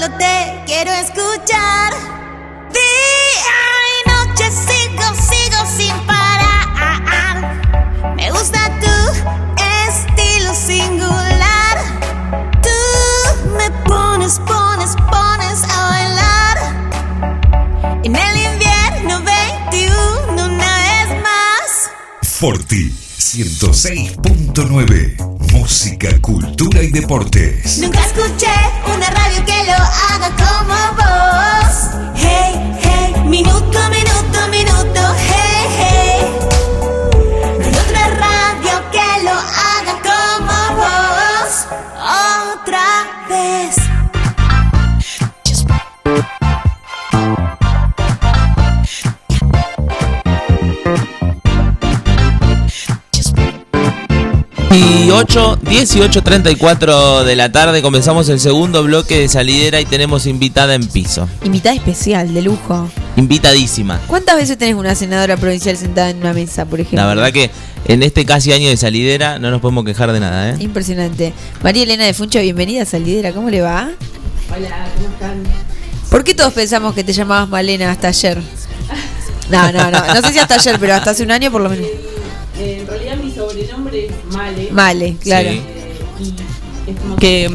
[0.01, 1.93] solo te quiero escuchar.
[2.73, 3.61] Día
[3.93, 7.45] y noche sigo, sigo sin parar.
[8.17, 8.89] Me gusta tu
[9.89, 11.77] estilo singular.
[12.63, 12.71] Tú
[13.59, 16.57] me pones, pones, pones a bailar.
[18.03, 21.91] En el invierno 21 una vez más.
[22.23, 25.17] Forti 106.9.
[25.53, 27.79] Música, cultura y deportes.
[27.79, 28.49] Nunca escuché
[28.87, 29.30] una radio
[29.91, 31.75] haga como vos.
[32.15, 33.79] Hey, hey, minuto,
[54.71, 60.87] 28, 18.34 de la tarde comenzamos el segundo bloque de salidera y tenemos invitada en
[60.87, 61.29] piso.
[61.43, 62.89] Invitada especial, de lujo.
[63.17, 64.01] Invitadísima.
[64.07, 67.01] ¿Cuántas veces tenés una senadora provincial sentada en una mesa, por ejemplo?
[67.01, 67.51] La verdad que
[67.87, 70.57] en este casi año de salidera no nos podemos quejar de nada, ¿eh?
[70.61, 71.33] Impresionante.
[71.65, 73.91] María Elena de Funcho, bienvenida a salidera, ¿cómo le va?
[74.57, 75.43] Hola, ¿cómo están?
[76.11, 78.41] ¿Por qué todos pensamos que te llamabas Malena hasta ayer?
[79.51, 80.15] No, no, no.
[80.15, 81.89] No sé si hasta ayer, pero hasta hace un año por lo menos.
[84.33, 84.69] Male.
[84.73, 85.51] Male, claro.
[85.51, 85.61] Sí.
[86.21, 87.51] Y es como que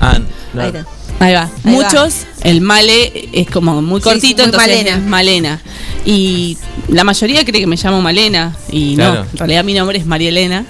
[0.00, 0.18] Ah,
[0.52, 0.60] no.
[0.60, 0.86] Ahí está.
[1.20, 1.42] ahí va.
[1.42, 4.96] Ahí Muchos, el male es como muy Sí, cortito, sí, muy entonces Malena.
[4.96, 5.60] es Malena.
[6.06, 9.14] Y la mayoría cree que me llamo Malena y Claro.
[9.14, 10.66] no, en realidad mi nombre es María Elena.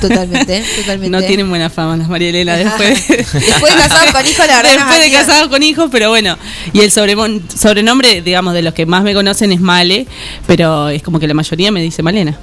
[0.00, 1.08] Totalmente, totalmente.
[1.10, 3.08] No tienen buena fama las María Elena después.
[3.08, 4.72] Después de casado con hijos, la verdad.
[4.76, 6.38] Después de casado con hijos, pero bueno.
[6.72, 10.06] Y el sobremon- sobrenombre, digamos, de los que más me conocen es Male,
[10.46, 12.38] pero es como que la mayoría me dice Malena.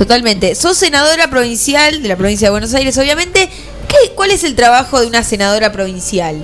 [0.00, 0.54] Totalmente.
[0.54, 3.50] Sos senadora provincial de la provincia de Buenos Aires, obviamente.
[3.86, 6.42] ¿Qué, ¿Cuál es el trabajo de una senadora provincial?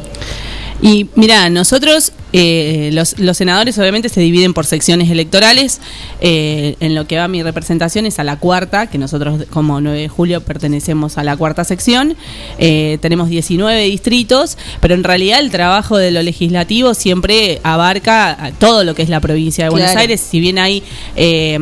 [0.82, 5.80] Y mira, nosotros eh, los, los senadores obviamente se dividen por secciones electorales.
[6.20, 10.00] Eh, en lo que va mi representación es a la cuarta, que nosotros como 9
[10.00, 12.16] de julio pertenecemos a la cuarta sección.
[12.58, 18.84] Eh, tenemos 19 distritos, pero en realidad el trabajo de lo legislativo siempre abarca todo
[18.84, 20.00] lo que es la provincia de Buenos Claro.
[20.00, 20.20] Aires.
[20.20, 20.82] Si bien hay,
[21.14, 21.58] eh,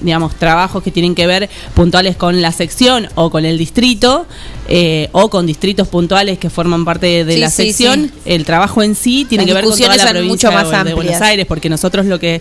[0.00, 4.26] digamos, trabajos que tienen que ver puntuales con la sección o con el distrito,
[4.68, 8.20] eh, o con distritos puntuales que forman parte de Sí, la sí, sección, sí.
[8.24, 10.90] el trabajo en sí tiene Las que ver con toda la provincia mucho más de,
[10.90, 11.20] de Buenos.
[11.20, 12.40] Aires, porque nosotros lo que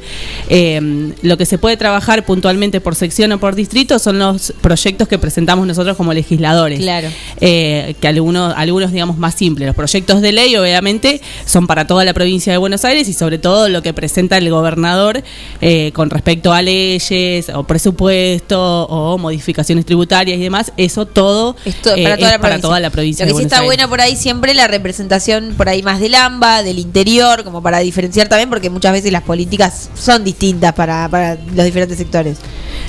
[0.49, 5.07] eh, lo que se puede trabajar puntualmente por sección o por distrito son los proyectos
[5.07, 6.80] que presentamos nosotros como legisladores.
[6.80, 7.09] Claro.
[7.39, 9.67] Eh, que algunos, algunos digamos más simples.
[9.67, 13.38] Los proyectos de ley, obviamente, son para toda la provincia de Buenos Aires y sobre
[13.38, 15.24] todo lo que presenta el gobernador
[15.61, 20.71] eh, con respecto a leyes o presupuesto o modificaciones tributarias y demás.
[20.78, 22.61] Eso todo Esto, eh, para toda la para provincia.
[22.70, 23.68] toda la provincia Lo que de sí está Aires.
[23.68, 27.80] bueno por ahí siempre la representación por ahí más del AMBA, del interior, como para
[27.80, 32.38] diferenciar también, porque muchas veces las políticas son distintas para, para los diferentes sectores.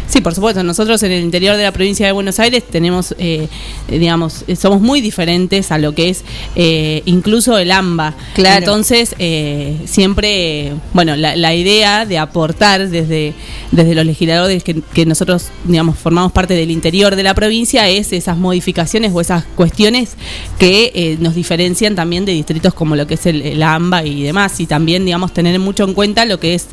[0.06, 0.62] Sí, por supuesto.
[0.62, 3.48] Nosotros en el interior de la provincia de Buenos Aires tenemos, eh,
[3.88, 6.24] digamos, eh, somos muy diferentes a lo que es
[6.54, 8.14] eh, incluso el AMBA.
[8.34, 8.58] Claro.
[8.58, 13.34] Entonces, eh, siempre, bueno, la, la idea de aportar desde,
[13.72, 18.12] desde los legisladores que, que nosotros, digamos, formamos parte del interior de la provincia es
[18.12, 20.16] esas modificaciones o esas cuestiones
[20.58, 24.22] que eh, nos diferencian también de distritos como lo que es el, el AMBA y
[24.22, 24.60] demás.
[24.60, 26.66] Y también, digamos, tener mucho en cuenta lo que es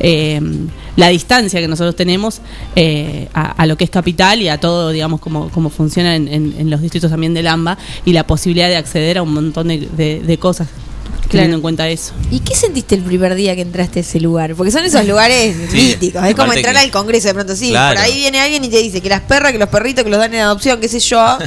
[0.00, 0.40] eh,
[0.96, 2.40] la distancia que nosotros tenemos
[2.76, 6.28] eh, a, a lo que es capital y a todo, digamos, cómo, cómo funciona en,
[6.28, 9.68] en- en los distritos también del AMBA y la posibilidad de acceder a un montón
[9.68, 10.68] de, de- de cosas
[11.30, 12.12] teniendo en cuenta eso.
[12.30, 14.54] ¿Y qué sentiste el primer día que entraste a ese lugar?
[14.54, 16.22] Porque son esos lugares Sí, míticos.
[16.24, 17.56] Es como entrar que- al Congreso de pronto.
[17.56, 17.96] Sí, Claro.
[17.96, 20.18] por ahí viene alguien y te dice que las perras, que los perritos, que los
[20.20, 21.38] dan en adopción, qué sé yo.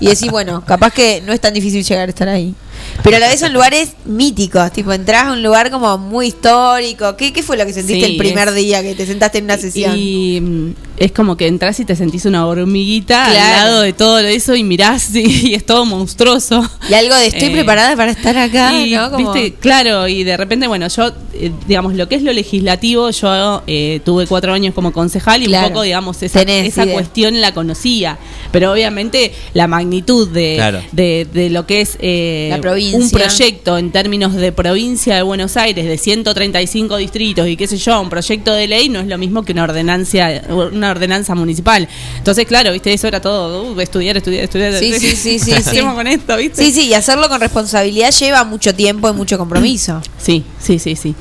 [0.00, 2.54] Y decís, bueno, capaz que no es tan difícil llegar a estar ahí.
[3.02, 4.72] Pero a la vez son lugares míticos.
[4.72, 7.16] Tipo, entras a un lugar como muy histórico.
[7.16, 9.44] ¿Qué, qué fue lo que sentiste Sí, el primer es- día que te sentaste en
[9.44, 9.94] una sesión?
[9.96, 13.38] Y mm, es como que entras y te sentís una hormiguita Claro.
[13.38, 16.68] al lado de todo eso y mirás y, y es todo monstruoso.
[16.88, 19.10] Y algo de estoy Eh, preparada para estar acá, y, ¿no?
[19.10, 23.10] Como- viste, claro, y de repente, bueno, yo, eh, digamos, lo que es lo legislativo,
[23.10, 25.66] yo eh, tuve cuatro años como concejal y Claro.
[25.68, 26.94] un poco, digamos, esa, Tenés esa idea.
[26.94, 28.18] cuestión la conocía,
[28.52, 30.82] pero obviamente la magnitud de, Claro.
[30.92, 32.85] de, de lo que es eh, La provincia.
[32.94, 37.76] Un proyecto en términos de provincia de Buenos Aires, de 135 distritos y qué sé
[37.76, 41.88] yo, un proyecto de ley no es lo mismo que una ordenancia, una ordenanza municipal.
[42.18, 44.74] Entonces, claro, viste, eso era todo, uh, estudiar, estudiar, estudiar.
[44.74, 45.80] Sí, sí, sí, sí, ¿Qué sí.
[45.80, 46.62] con esto, viste?
[46.64, 50.00] Sí, sí, y hacerlo con responsabilidad lleva mucho tiempo y mucho compromiso.
[50.18, 51.14] Sí, sí, sí, sí.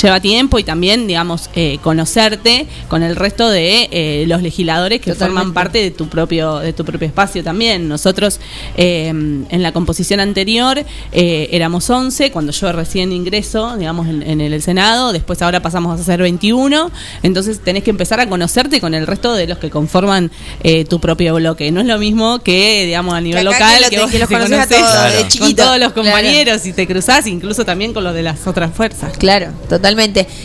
[0.00, 5.12] Lleva tiempo y también, digamos, eh, conocerte con el resto de eh, los legisladores que
[5.12, 5.38] Totalmente.
[5.40, 7.88] forman parte de tu propio de tu propio espacio también.
[7.88, 8.40] Nosotros
[8.76, 14.40] eh, en la composición anterior eh, éramos 11 cuando yo recién ingreso, digamos, en, en
[14.40, 15.12] el Senado.
[15.12, 16.90] Después ahora pasamos a ser 21.
[17.22, 20.30] Entonces tenés que empezar a conocerte con el resto de los que conforman
[20.62, 21.70] eh, tu propio bloque.
[21.72, 24.38] No es lo mismo que, digamos, a nivel local que lo vos que los a
[24.38, 25.16] conocés todos, Claro.
[25.16, 25.94] de con todos los Claro.
[25.94, 29.12] compañeros y te cruzás incluso también con los de las otras fuerzas.
[29.18, 29.79] Claro, totalmente.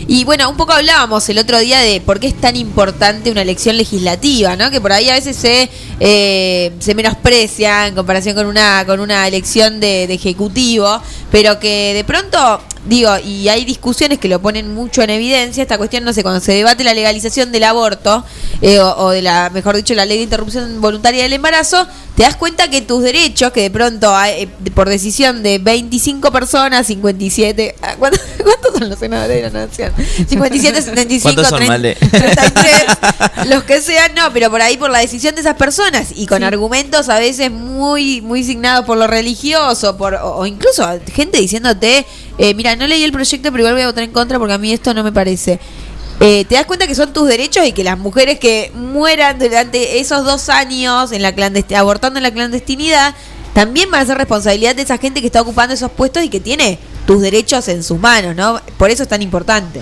[0.08, 3.42] Y bueno, un poco hablábamos el otro día de por qué es tan importante una
[3.42, 4.72] elección legislativa, ¿no?
[4.72, 5.70] Que por ahí a veces se,
[6.00, 11.94] eh, se menosprecia en comparación con una, con una elección de, de ejecutivo, pero que
[11.94, 16.14] de pronto, digo, y hay discusiones que lo ponen mucho en evidencia, esta cuestión, no
[16.14, 18.26] sé, cuando se debate la legalización del aborto,
[18.62, 22.24] eh, o, o de la, mejor dicho, la ley de interrupción voluntaria del embarazo, te
[22.24, 27.76] das cuenta que tus derechos, que de pronto, eh, por decisión de 25 personas, 57,
[27.82, 29.94] ah, ¿cuántos, cuántos son los senadores de la nación?
[30.28, 31.96] 57, 75, ¿Cuántos son, 30, Male?
[31.96, 35.85] 33, los que sean, no, pero por ahí por la decisión de esas personas
[36.16, 40.88] y con argumentos a veces muy muy signados por lo religioso, por o, o incluso
[41.14, 42.06] gente diciéndote,
[42.38, 44.58] eh, mira, no leí el proyecto, pero igual voy a votar en contra porque a
[44.58, 45.60] mí esto no me parece.
[46.20, 50.00] Eh, te das cuenta que son tus derechos y que las mujeres que mueran durante
[50.00, 51.34] esos dos años en la
[51.78, 53.14] abortando en la clandestinidad
[53.54, 56.40] también van a ser responsabilidad de esa gente que está ocupando esos puestos y que
[56.40, 58.62] tiene tus derechos en sus manos, ¿no?
[58.78, 59.82] Por eso es tan importante.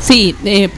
[0.00, 0.70] Sí, eh,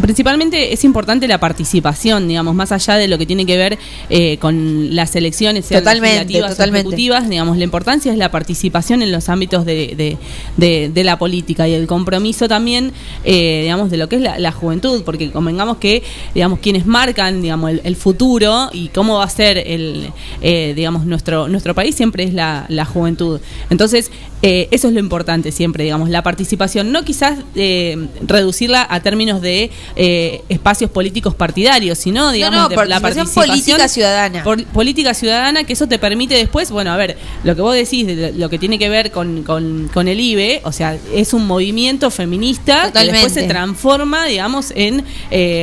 [0.00, 3.78] principalmente es importante la participación, digamos, más allá de lo que tiene que ver
[4.10, 6.80] eh, con las elecciones sean Totalmente, legislativas o totalmente.
[6.88, 10.16] ejecutivas, digamos, la importancia es la participación en los ámbitos de, de-
[10.56, 12.92] de- de la política y el compromiso también,
[13.24, 16.02] eh, digamos, de lo que es la, la juventud, porque convengamos que,
[16.34, 21.06] digamos, quienes marcan, digamos, el, el futuro y cómo va a ser el, eh, digamos,
[21.06, 23.40] nuestro nuestro país siempre es la, la juventud.
[23.70, 24.10] Entonces,
[24.42, 26.90] eh, eso es lo importante siempre, digamos, la participación.
[26.90, 33.00] No quizás eh, reducirla a términos de eh, espacios políticos partidarios, sino, digamos, no, la
[33.00, 34.42] participación política ciudadana.
[34.42, 38.06] por- política ciudadana, que eso te permite después, bueno, a ver, lo que vos decís
[38.06, 41.46] de lo que tiene que ver con, con, con el IBE, o sea, es un
[41.46, 43.40] movimiento feminista que después Totalmente.
[43.42, 45.04] se transforma, digamos, en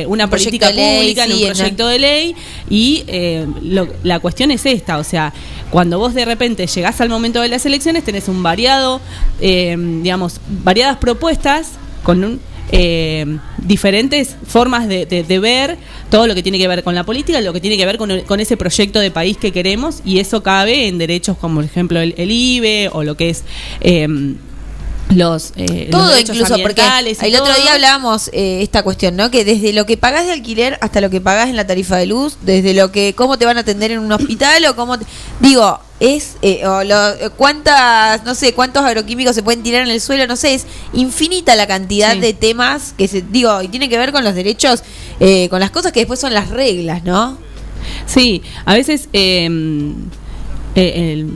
[0.08, 2.34] una Un política ley, pública, en sí, un proyecto de ley,
[2.70, 5.32] y eh, lo- la cuestión es esta, o sea,
[5.70, 8.69] cuando vos de repente llegás al momento de las elecciones, tenés un variado,
[9.40, 12.40] eh, digamos, variadas propuestas con un
[12.72, 13.26] eh,
[13.58, 15.76] diferentes formas de, de- ver
[16.08, 18.20] todo lo que tiene que ver con la política, lo que tiene que ver con,
[18.20, 21.98] con ese proyecto de país que queremos y eso cabe en derechos como por ejemplo
[21.98, 23.42] el, el IBE o lo que es
[23.80, 24.06] eh,
[25.10, 26.82] los, eh, los todo incluso porque
[27.22, 30.78] el otro día hablábamos eh, esta cuestión no que desde lo que pagás de alquiler
[30.80, 33.56] hasta lo que pagás en la tarifa de luz desde lo que cómo te van
[33.56, 35.06] a atender en un hospital o cómo te-
[35.40, 40.00] digo es eh, o lo- cuántas no sé cuántos agroquímicos se pueden tirar en el
[40.00, 42.20] suelo no sé es infinita la cantidad Sí.
[42.20, 44.82] de temas que se digo y tiene que ver con los derechos
[45.18, 47.36] eh, con las cosas que después son las reglas no
[48.06, 49.48] Sí, a veces eh,
[50.74, 51.30] eh, el-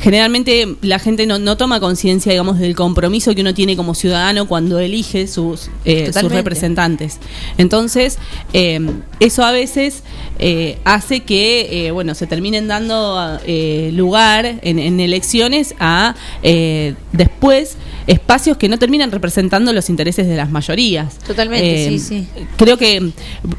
[0.00, 4.46] generalmente la gente no, no toma conciencia, digamos, del compromiso que uno tiene como ciudadano
[4.46, 7.18] cuando elige sus, eh, sus representantes.
[7.58, 8.18] Entonces,
[8.52, 8.80] eh,
[9.20, 10.02] eso a veces
[10.38, 16.94] eh, hace que, eh, bueno, se terminen dando eh, lugar en, en elecciones a eh,
[17.12, 17.76] después
[18.06, 21.18] espacios que no terminan representando los intereses de las mayorías.
[21.26, 22.26] Totalmente, sí, sí.
[22.56, 23.10] Creo que,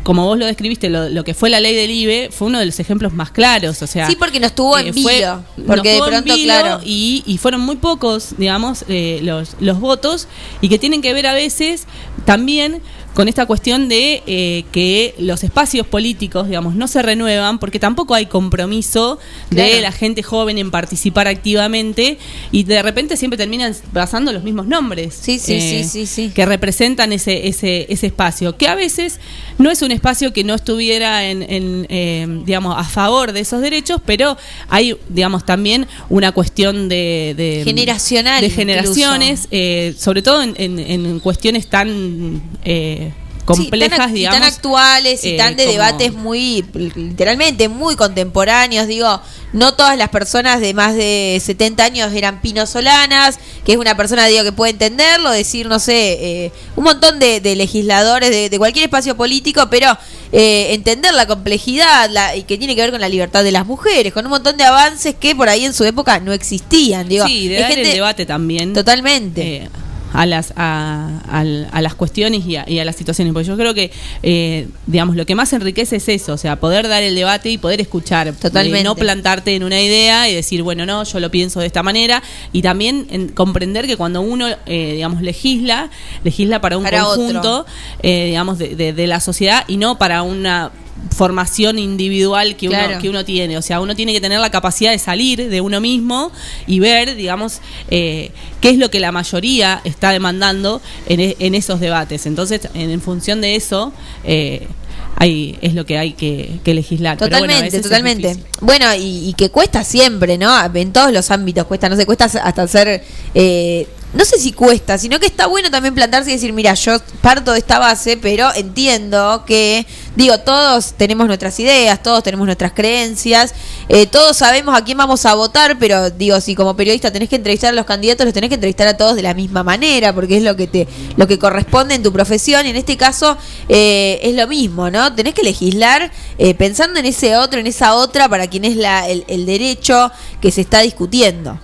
[0.04, 2.66] como vos lo describiste, lo, lo que fue la ley del IBE fue uno de
[2.66, 3.82] los ejemplos más claros.
[3.82, 6.82] O sea, Sí, porque nos tuvo en fue- vilo, porque de pronto, claro.
[6.84, 10.28] Y, y fueron muy pocos, digamos, eh, los, los votos
[10.62, 11.86] y que tienen que ver a veces
[12.26, 12.82] también
[13.18, 18.14] con esta cuestión de eh, que los espacios políticos, digamos, no se renuevan porque tampoco
[18.14, 19.18] hay compromiso
[19.50, 22.20] de la gente joven en participar activamente
[22.52, 25.16] y de repente siempre terminan pasando los mismos nombres.
[25.16, 26.32] eh, Sí, sí, sí, sí, sí.
[26.36, 29.20] Que representan ese, ese, ese espacio, que a veces
[29.58, 33.62] no es un espacio que no estuviera en, en, eh, digamos, a favor de esos
[33.62, 34.38] derechos, pero
[34.70, 40.78] hay, digamos, también una cuestión de, de Generacional de generaciones, eh, sobre todo en, en-
[40.80, 43.06] en cuestiones tan eh,
[43.48, 44.40] complejas, Sí, tan, ac- y digamos.
[44.40, 46.64] tan actuales y eh, tan de como- debates muy,
[46.96, 48.88] literalmente, muy contemporáneos.
[48.88, 49.22] Digo,
[49.54, 53.96] no todas las personas de más de 70 años eran Pino Solanas, que es una
[53.98, 58.50] persona, digo, que puede entenderlo, decir, no sé, eh, un montón de, de legisladores de,
[58.50, 59.98] de cualquier espacio político, pero
[60.32, 63.66] eh, entender la complejidad la, y que tiene que ver con la libertad de las
[63.66, 67.08] mujeres, con un montón de avances que por ahí en su época no existían.
[67.08, 68.74] Digo, sí, de es dar gente- el debate también.
[68.74, 69.70] Totalmente.
[70.08, 73.34] Eh, a las a, al- a las cuestiones y a, y a las situaciones.
[73.34, 73.92] Porque yo creo que
[74.24, 77.58] eh, digamos lo que más enriquece es eso o sea poder dar el debate y
[77.58, 78.80] poder escuchar Totalmente.
[78.82, 81.84] Eh, no plantarte en una idea y decir bueno no yo lo pienso de esta
[81.84, 82.22] manera
[82.54, 85.90] y también en- comprender que cuando uno eh, digamos legisla
[86.24, 87.66] legisla para un Para conjunto
[88.02, 90.72] eh, digamos de, de- de la sociedad y no para una
[91.16, 93.58] formación individual que uno, que uno tiene.
[93.58, 96.32] O sea, uno tiene que tener la capacidad de salir de uno mismo
[96.68, 98.32] y ver, digamos, eh,
[98.62, 102.26] qué es lo que la mayoría está demandando en, e- en esos debates.
[102.26, 103.94] Entonces, en, en función de eso,
[104.24, 104.68] eh,
[105.16, 107.18] hay, es lo que hay que, que legislar.
[107.18, 108.38] Pero bueno, a Totalmente, totalmente.
[108.62, 110.54] Bueno, y, y que cuesta siempre, ¿no?
[110.76, 113.04] En todos los ámbitos cuesta, no sé, cuesta hasta hacer...
[113.34, 116.98] eh, no sé si cuesta, sino que está bueno también plantarse y decir, mira, yo
[117.22, 119.86] parto de esta base, pero entiendo que,
[120.16, 123.54] digo, todos tenemos nuestras ideas, todos tenemos nuestras creencias,
[123.90, 127.36] eh, todos sabemos a quién vamos a votar, pero digo, si como periodista tenés que
[127.36, 130.38] entrevistar a los candidatos, los tenés que entrevistar a todos de la misma manera, porque
[130.38, 130.88] es lo que te,
[131.18, 133.38] lo que corresponde en tu profesión, y en este caso
[133.68, 135.14] eh, es lo mismo, ¿no?
[135.14, 139.08] Tenés que legislar eh, pensando en ese otro, en esa otra, para quien es la,
[139.10, 141.60] el, el derecho que se está discutiendo.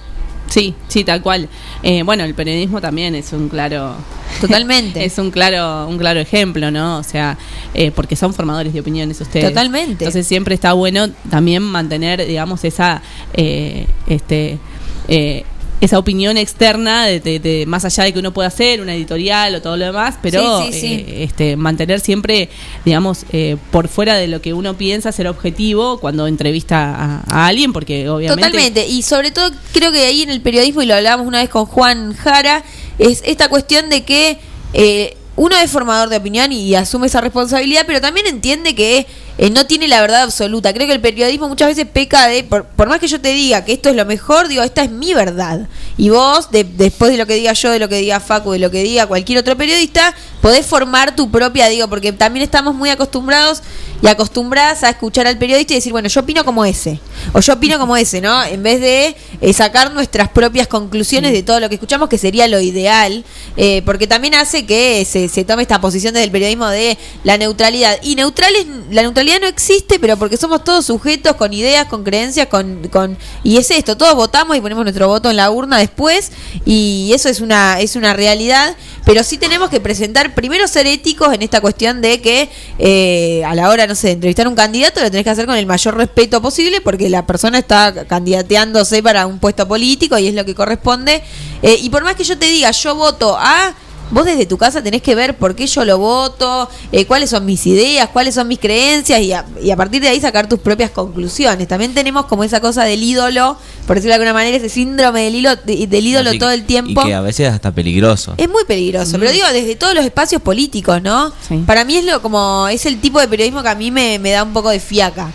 [0.54, 1.50] Sí, sí, tal cual.
[1.82, 3.96] Eh, bueno, el periodismo también es un claro.
[4.40, 5.04] Totalmente.
[5.06, 7.00] es un claro, un claro ejemplo, ¿no?
[7.00, 7.40] O sea,
[7.74, 9.50] eh, porque son formadores de opiniones ustedes.
[9.50, 10.04] Totalmente.
[10.04, 13.02] Entonces siempre está bueno también mantener, digamos, esa,
[13.34, 14.60] eh, este,
[15.08, 15.44] eh,
[15.84, 19.54] esa opinión externa de, de- de- más allá de que uno pueda hacer una editorial
[19.56, 20.88] o todo lo demás, pero Sí, sí, sí.
[21.08, 22.50] eh, este, mantener siempre,
[22.86, 27.48] digamos, eh, por fuera de lo que uno piensa, ser objetivo cuando entrevista a, a
[27.48, 28.88] alguien, porque obviamente Totalmente.
[28.88, 31.66] Y sobre todo creo que ahí en el periodismo, y lo hablábamos una vez con
[31.66, 32.64] Juan Jara,
[33.00, 34.38] es esta cuestión de que
[34.74, 39.08] eh, uno es formador de opinión y asume esa responsabilidad, pero también entiende que
[39.40, 40.72] eh, no tiene la verdad absoluta.
[40.74, 43.66] Creo que el periodismo muchas veces peca de, por, por más que yo te diga
[43.66, 45.68] que esto es lo mejor, digo, esta es mi verdad.
[45.98, 48.60] Y vos, de- después de lo que diga yo, de lo que diga Facu, de
[48.60, 52.92] lo que diga cualquier otro periodista, podés formar tu propia, digo, porque también estamos muy
[52.92, 53.64] acostumbrados
[54.04, 57.00] y acostumbradas a escuchar al periodista y decir, bueno, yo opino como ese,
[57.32, 58.44] o yo opino como ese, ¿no?
[58.44, 62.48] En vez de eh, sacar nuestras propias conclusiones de todo lo que escuchamos, que sería
[62.50, 63.24] lo ideal,
[63.56, 67.38] eh, porque también hace que se, se tome esta posición desde el periodismo de la
[67.38, 67.98] neutralidad.
[68.04, 72.04] Y neutral es- la neutralidad no existe, pero porque somos todos sujetos con ideas, con
[72.04, 75.78] creencias, con, con y es esto, todos votamos y ponemos nuestro voto en la urna
[75.78, 76.32] después,
[76.66, 78.76] y eso es una, es una realidad,
[79.06, 82.50] pero sí tenemos que presentar, primero ser éticos en esta cuestión de que
[82.80, 85.46] eh, a la hora, no sé, de entrevistar a un candidato lo tenés que hacer
[85.46, 90.28] con el mayor respeto posible, porque la persona está candidateándose para un puesto político y
[90.28, 91.22] es lo que corresponde.
[91.62, 93.74] Eh, y por más que yo te diga, yo voto a
[94.12, 97.46] Vos desde tu casa tenés que ver por qué yo lo voto, eh, cuáles son
[97.46, 100.60] mis ideas, cuáles son mis creencias y a, y a partir de ahí sacar tus
[100.60, 101.68] propias conclusiones.
[101.68, 105.36] También tenemos como esa cosa del ídolo, por decirlo de alguna manera, ese síndrome del,
[105.36, 107.02] hilo, de- del ídolo Así todo el tiempo.
[107.02, 108.36] Y que a veces es hasta peligroso.
[108.38, 111.32] Es muy peligroso, pero digo desde todos los espacios políticos, ¿no?
[111.66, 114.30] Para mí es lo como es el tipo de periodismo que a mí me, me
[114.30, 115.32] da un poco de fiaca.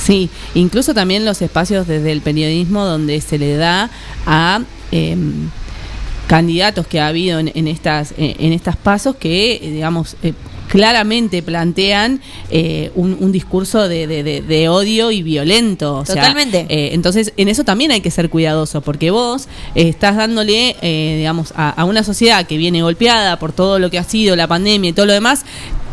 [0.00, 3.90] Sí, incluso también los espacios desde el periodismo donde se le da
[4.26, 4.60] a
[4.90, 5.48] em,
[6.36, 10.32] candidatos que ha habido en, en estas en, en estas pasos que eh, digamos eh,
[10.66, 15.98] claramente plantean eh, un, un discurso de, de- de- de odio y violento.
[15.98, 16.64] O sea, Totalmente.
[16.70, 21.16] eh, entonces, en eso también hay que ser cuidadoso, porque vos eh, estás dándole, eh,
[21.18, 24.46] digamos, a, a una sociedad que viene golpeada por todo lo que ha sido la
[24.46, 25.44] pandemia y todo lo demás,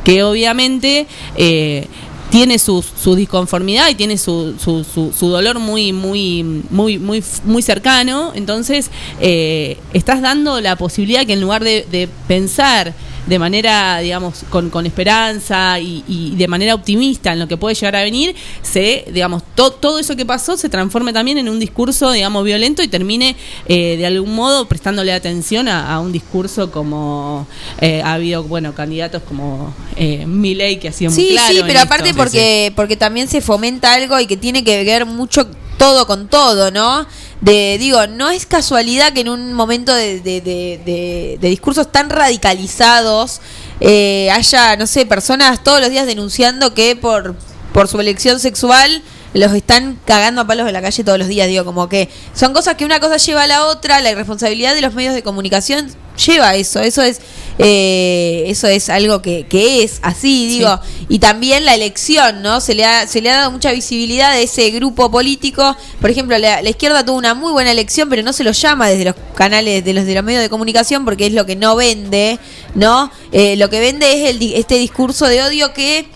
[0.06, 1.86] que obviamente eh,
[2.30, 7.24] tiene su, su disconformidad y tiene su, su, su, su dolor muy, muy, muy, muy,
[7.44, 8.32] muy cercano.
[8.36, 12.94] Entonces, eh, estás dando la posibilidad que en lugar de, de pensar
[13.30, 17.76] de manera, digamos, con, con esperanza y, y de manera optimista en lo que puede
[17.76, 21.60] llegar a venir, se, digamos, to- todo eso que pasó se transforme también en un
[21.60, 23.36] discurso, digamos, violento y termine
[23.68, 27.48] eh, de algún modo prestándole atención a, a un discurso como
[27.80, 31.54] eh, ha habido, bueno, candidatos como eh, Milei que ha sido muy Sí, claro.
[31.54, 31.86] sí, pero esto.
[31.86, 35.48] aparte porque, porque también se fomenta algo y que tiene que ver mucho
[35.80, 37.08] todo con todo, ¿no?
[37.42, 43.40] De, digo, no es casualidad que en un momento de, discursos tan radicalizados
[43.80, 47.36] eh, haya, no sé, personas todos los días denunciando que por,
[47.74, 49.02] por su elección sexual
[49.34, 52.54] los están cagando a palos en la calle todos los días, digo, como que son
[52.54, 55.90] cosas que una cosa lleva a la otra, la irresponsabilidad de los medios de comunicación
[56.26, 57.22] lleva a eso, eso es
[57.62, 60.80] eh, eso es algo que, que es así, digo,
[61.10, 62.62] y también la elección, ¿no?
[62.62, 66.38] Se le, ha, se le ha dado mucha visibilidad a ese grupo político, por ejemplo,
[66.38, 69.16] la, la izquierda tuvo una muy buena elección, pero no se lo llama desde los
[69.36, 72.40] canales, de los, de los medios de comunicación, porque es lo que no vende,
[72.76, 73.12] ¿no?
[73.34, 76.08] Eh, lo que vende es el, este discurso de odio que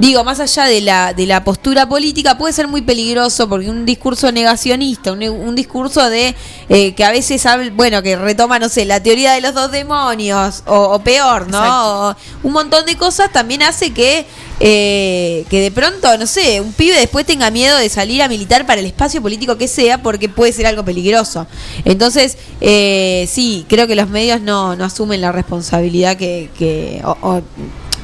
[0.00, 3.84] digo, más allá de la, de la postura política, puede ser muy peligroso porque un
[3.84, 6.34] discurso negacionista, un, un discurso de
[6.68, 9.70] eh, que a veces, habl- bueno, que retoma, no sé, la teoría de los dos
[9.70, 11.58] demonios, o, o peor, ¿no?
[12.10, 14.26] O un montón de cosas también hace que,
[14.60, 18.66] eh, que de pronto, no sé, un pibe después tenga miedo de salir a militar
[18.66, 21.46] para el espacio político que sea porque puede ser algo peligroso.
[21.84, 26.48] Entonces, eh, sí, creo que los medios no, no asumen la responsabilidad que...
[26.58, 27.42] que o- o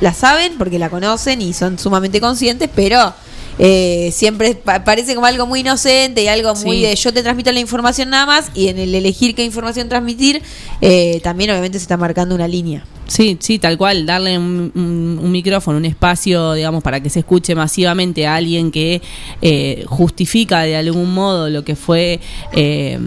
[0.00, 3.14] la saben porque la conocen y son sumamente conscientes, pero
[3.58, 6.82] eh, siempre pa- parece como algo muy inocente y algo muy Sí.
[6.82, 10.42] de yo te transmito la información nada más y en el elegir qué información transmitir
[10.82, 12.84] eh, también obviamente se está marcando una línea.
[13.08, 17.20] Sí, sí, tal cual, darle un, un- un micrófono, un espacio, digamos, para que se
[17.20, 19.00] escuche masivamente a alguien que
[19.40, 22.20] eh, justifica de algún modo lo que fue
[22.52, 22.98] eh,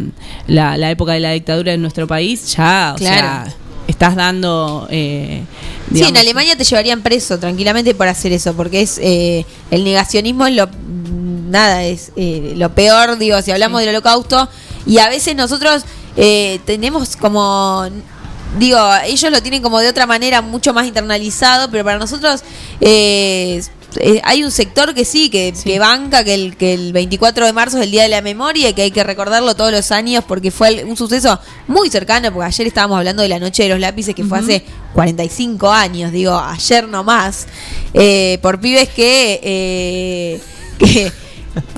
[0.47, 3.17] la, la época de la dictadura en nuestro país, ya, o Claro.
[3.51, 3.55] sea,
[3.89, 4.87] estás dando...
[4.89, 5.43] Eh,
[5.93, 10.45] Sí, en Alemania te llevarían preso tranquilamente por hacer eso, porque es eh, el negacionismo
[10.45, 10.69] es lo
[11.49, 14.47] nada es eh, lo peor, digo, si hablamos del Holocausto
[14.85, 15.83] y a veces nosotros
[16.15, 17.87] eh, tenemos como
[18.57, 22.43] digo, ellos lo tienen como de otra manera mucho más internalizado, pero para nosotros
[22.81, 23.61] eh,
[23.99, 27.53] eh, hay un sector que sí, que, que banca que el, que el 24 de
[27.53, 30.23] marzo es el Día de la Memoria y que hay que recordarlo todos los años
[30.27, 33.79] porque fue un suceso muy cercano, porque ayer estábamos hablando de la Noche de los
[33.79, 34.47] Lápices que fue Ujú.
[34.47, 37.47] hace 45 años, digo, ayer nomás,
[37.93, 39.39] eh, por pibes que...
[39.43, 40.41] eh,
[40.79, 41.11] que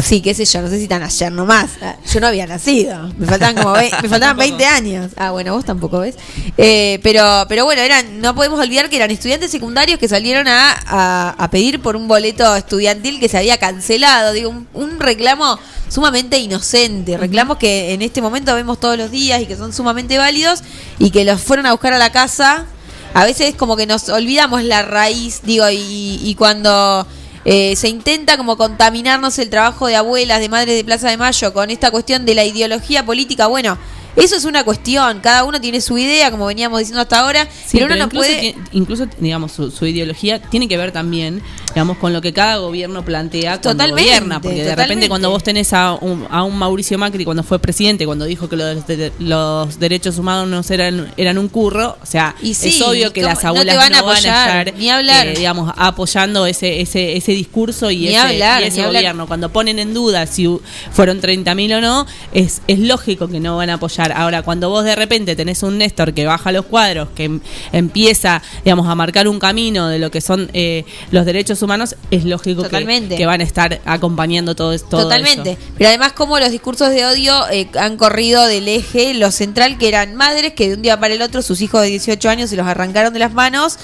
[0.02, 1.72] Sí, qué sé yo, no sé si tan ayer nomás.
[1.82, 3.12] Ah, Yo no había nacido.
[3.18, 5.12] Me faltaban como ve- me faltaban 20 años.
[5.18, 6.16] Ah, bueno, vos tampoco ves.
[6.58, 10.72] Eh, pero, pero bueno, eran, no podemos olvidar que eran estudiantes secundarios que salieron a,
[10.86, 14.34] a- a pedir por un boleto estudiantil que se había cancelado.
[14.34, 15.60] Digo, un, un reclamo
[15.90, 17.18] sumamente inocente.
[17.18, 20.64] Reclamos que en este momento vemos todos los días y que son sumamente válidos
[21.00, 22.66] y que los fueron a buscar a la casa.
[23.14, 27.06] A veces como que nos olvidamos la raíz, digo, y, y cuando
[27.44, 31.54] eh, se intenta como contaminarnos el trabajo de abuelas, de madres de Plaza de Mayo
[31.54, 33.48] con esta cuestión de la ideología política.
[33.48, 33.78] Bueno,
[34.16, 37.72] eso es una cuestión, cada uno tiene su idea, como veníamos diciendo hasta ahora, Sí,
[37.74, 38.56] pero uno no incluso, puede...
[38.72, 43.04] incluso, digamos, su, su ideología tiene que ver también, digamos, con lo que cada gobierno
[43.06, 44.42] plantea cuando Totalmente, gobierna.
[44.42, 48.06] Porque de repente cuando vos tenés a un, a un Mauricio Macri cuando fue presidente,
[48.06, 52.54] cuando dijo que los, de- los derechos humanos eran, eran un curro, o sea, Y
[52.54, 55.28] sí, es obvio que las No abuelas a no van a apoyar, estar, ni hablar.
[55.28, 59.02] eh, digamos, apoyando ese, ese, ese discurso y Ni ese, hablar, y ese ni hablar.
[59.04, 59.28] gobierno.
[59.28, 60.48] Cuando ponen en duda si
[60.92, 64.01] fueron 30.000 o no, es, es lógico que no van a apoyar.
[64.16, 67.40] Ahora, cuando vos de repente tenés un Néstor que baja los cuadros, que em-
[67.72, 72.24] empieza, digamos, a marcar un camino de lo que son eh, los derechos humanos, es
[72.26, 72.70] lógico que,
[73.18, 75.52] que van a estar acompañando todo, es- todo Totalmente.
[75.52, 75.62] eso.
[75.78, 79.88] Pero además como los discursos de odio eh, han corrido del eje, lo central, que
[79.88, 82.56] eran madres que de un día para el otro sus hijos de 18 años se
[82.56, 83.78] los arrancaron de las manos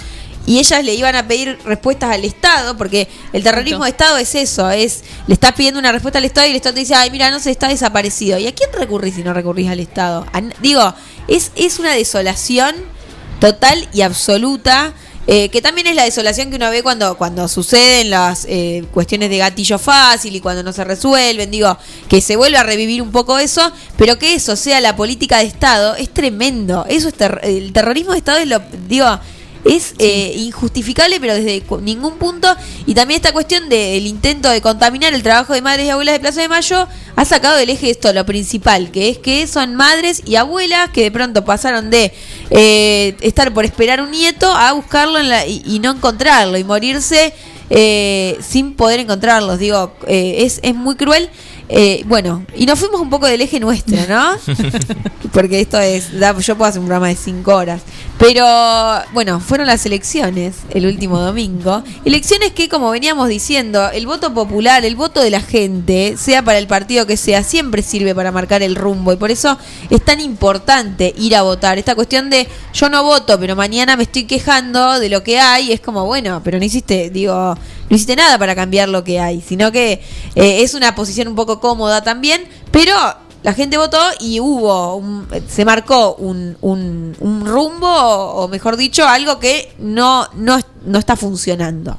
[0.48, 4.34] y ellas le iban a pedir respuestas al Estado, porque el terrorismo de Estado es
[4.34, 7.12] eso, es le estás pidiendo una respuesta al Estado y el Estado te dice, ay,
[7.12, 8.40] mira, no se está desaparecido.
[8.40, 10.26] ¿Y a quién recurrís si no recurrís al Estado?
[10.34, 10.96] A digo,
[11.28, 12.76] es, es una desolación
[13.40, 14.94] total y absoluta.
[15.30, 19.30] eh, que también es la desolación que uno ve cuando, cuando suceden las eh, cuestiones
[19.30, 21.78] de gatillo fácil y cuando no se resuelven, digo,
[22.08, 25.44] que se vuelve a revivir un poco eso, pero que eso sea la política de
[25.44, 26.86] Estado es tremendo.
[26.88, 29.20] Eso es ter- el terrorismo de Estado es lo, digo,
[29.70, 32.48] es eh, injustificable, pero desde ningún punto.
[32.86, 36.20] Y también esta cuestión del intento de contaminar el trabajo de madres y abuelas de
[36.20, 40.22] Plaza de Mayo ha sacado del eje esto, lo principal, que es que son madres
[40.26, 42.14] y abuelas que de pronto pasaron de
[42.50, 46.64] eh, estar por esperar un nieto a buscarlo en la- y, y no encontrarlo y
[46.64, 47.34] morirse
[47.70, 49.60] eh, sin poder encontrarlos.
[49.60, 51.30] Digo, eh, es, es muy cruel.
[51.70, 54.38] Eh, bueno, y nos fuimos un poco del eje nuestro, ¿no?
[55.34, 57.82] Porque esto es, da- yo puedo hacer un programa de cinco horas.
[58.18, 58.46] Pero
[59.14, 61.84] bueno, fueron las elecciones el último domingo.
[62.06, 66.58] Elecciones que, como veníamos diciendo, el voto popular, el voto de la gente, sea para
[66.58, 69.12] el partido que sea, siempre sirve para marcar el rumbo.
[69.14, 69.58] Y por eso
[69.90, 71.78] es tan importante ir a votar.
[71.78, 75.72] Esta cuestión de yo no voto, pero mañana me estoy quejando de lo que hay,
[75.72, 77.56] es como, bueno, pero no hiciste, digo,
[77.90, 80.02] no hiciste nada para cambiar lo que hay, sino que
[80.36, 82.94] eh, es una posición un poco cómoda también, pero
[83.44, 89.08] la gente votó y hubo, un- se marcó un, un- un rumbo, o mejor dicho,
[89.08, 91.98] algo que no, no, no está funcionando.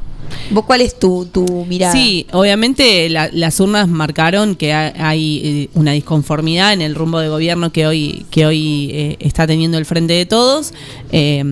[0.50, 1.92] ¿Vos cuál es tu, tu mirada?
[1.92, 7.18] Sí, obviamente la- las urnas marcaron que ha- hay eh, una disconformidad en el rumbo
[7.20, 10.72] de gobierno que hoy que hoy eh, está teniendo el frente de todos
[11.12, 11.44] eh,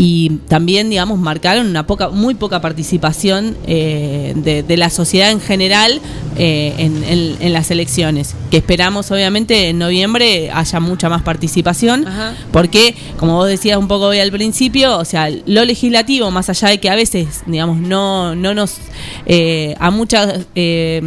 [0.00, 5.40] y también digamos marcaron una poca muy poca participación eh, de, de la sociedad en
[5.40, 6.00] general
[6.36, 12.06] eh, en, en- en las elecciones que esperamos obviamente en noviembre haya mucha más participación
[12.06, 12.34] Ajá.
[12.52, 16.68] porque, como vos decías un poco hoy al principio, o sea, lo legislativo, más allá
[16.68, 18.78] de que a veces, digamos, no, no nos.
[19.26, 20.46] eh, a muchas.
[20.54, 21.00] eh,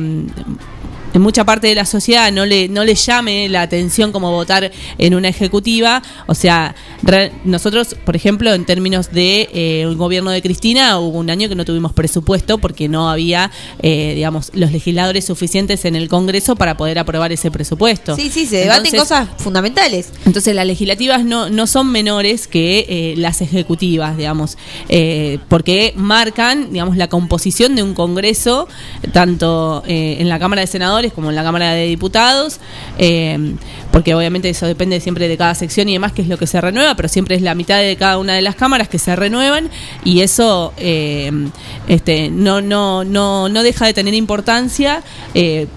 [1.13, 4.71] en mucha parte de la sociedad no le, no le llame la atención como votar
[4.97, 6.01] en una ejecutiva.
[6.27, 11.17] O sea, re- nosotros, por ejemplo, en términos de eh, un gobierno de Cristina, hubo
[11.19, 13.51] un año que no tuvimos presupuesto porque no había,
[13.81, 18.15] eh, digamos, los legisladores suficientes en el Congreso para poder aprobar ese presupuesto.
[18.15, 20.09] Sí, sí, se debaten Entonces, cosas fundamentales.
[20.25, 24.57] entonces las legislativas no, no son menores que eh, las ejecutivas, digamos,
[24.89, 28.67] eh, porque marcan, digamos, la composición de un Congreso,
[29.13, 32.59] tanto eh, en la Cámara de Senadores como en la Cámara de Diputados,
[32.97, 33.55] eh,
[33.91, 36.61] porque obviamente eso depende siempre de cada sección y demás, que es lo que se
[36.61, 39.69] renueva, pero siempre es la mitad de cada una de las cámaras que se renuevan
[40.03, 41.31] y eso eh,
[41.87, 45.01] este, no, no, no, no deja de tener importancia.
[45.33, 45.67] eh,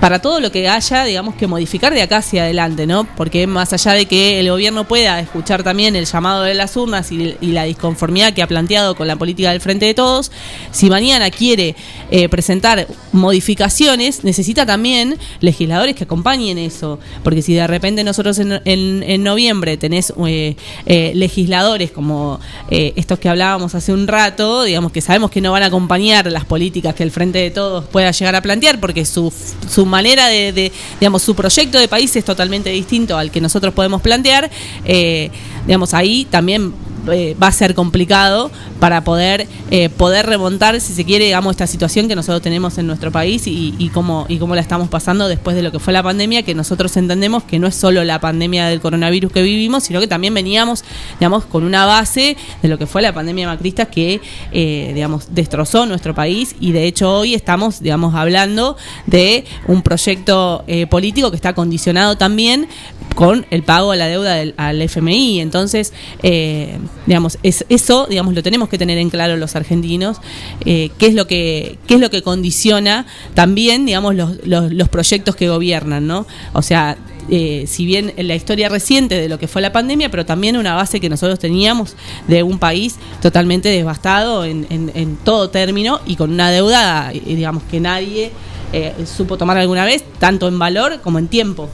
[0.00, 3.04] para todo lo que haya, digamos, que modificar de acá hacia adelante, ¿no?
[3.16, 7.12] Porque más allá de que el gobierno pueda escuchar también el llamado de las urnas
[7.12, 10.32] y, la disconformidad que ha planteado con la política del Frente de Todos,
[10.70, 11.74] si mañana quiere
[12.10, 16.98] eh, presentar modificaciones, necesita también legisladores que acompañen eso.
[17.22, 22.40] Porque si de repente nosotros en, en- en noviembre tenés eh, eh, legisladores como
[22.70, 26.30] eh, estos que hablábamos hace un rato, digamos que sabemos que no van a acompañar
[26.30, 29.32] las políticas que el Frente de Todos pueda llegar a plantear, porque su,
[29.68, 33.74] su manera de, de, digamos, su proyecto de país es totalmente distinto al que nosotros
[33.74, 34.50] podemos plantear,
[34.84, 35.30] eh,
[35.66, 36.72] digamos, ahí también
[37.12, 41.66] eh, va a ser complicado para poder eh, poder remontar, si se quiere, digamos, esta
[41.66, 45.28] situación que nosotros tenemos en nuestro país y, y cómo y cómo la estamos pasando
[45.28, 48.20] después de lo que fue la pandemia, que nosotros entendemos que no es solo la
[48.20, 50.84] pandemia del coronavirus que vivimos, sino que también veníamos,
[51.18, 54.20] digamos, con una base de lo que fue la pandemia macrista que,
[54.52, 58.76] eh, digamos, destrozó nuestro país y de hecho hoy estamos, digamos, hablando
[59.06, 62.68] de un proyecto eh, político que está condicionado también
[63.14, 65.40] con el pago a la deuda del, al FMI.
[65.40, 65.92] Entonces,
[66.22, 70.18] eh, digamos, es, eso, digamos, lo tenemos que tener en claro los argentinos,
[70.64, 74.88] eh, qué es lo que, qué es lo que condiciona también, digamos, los, los, los
[74.88, 76.26] proyectos que gobiernan, ¿no?
[76.52, 76.96] O sea,
[77.32, 80.56] eh, si bien en la historia reciente de lo que fue la pandemia, pero también
[80.56, 81.94] una base que nosotros teníamos
[82.26, 87.22] de un país totalmente devastado en, en- en todo término y con una deuda, eh,
[87.24, 88.32] digamos, que nadie
[88.72, 91.68] eh, supo tomar alguna vez, tanto en valor como en tiempo.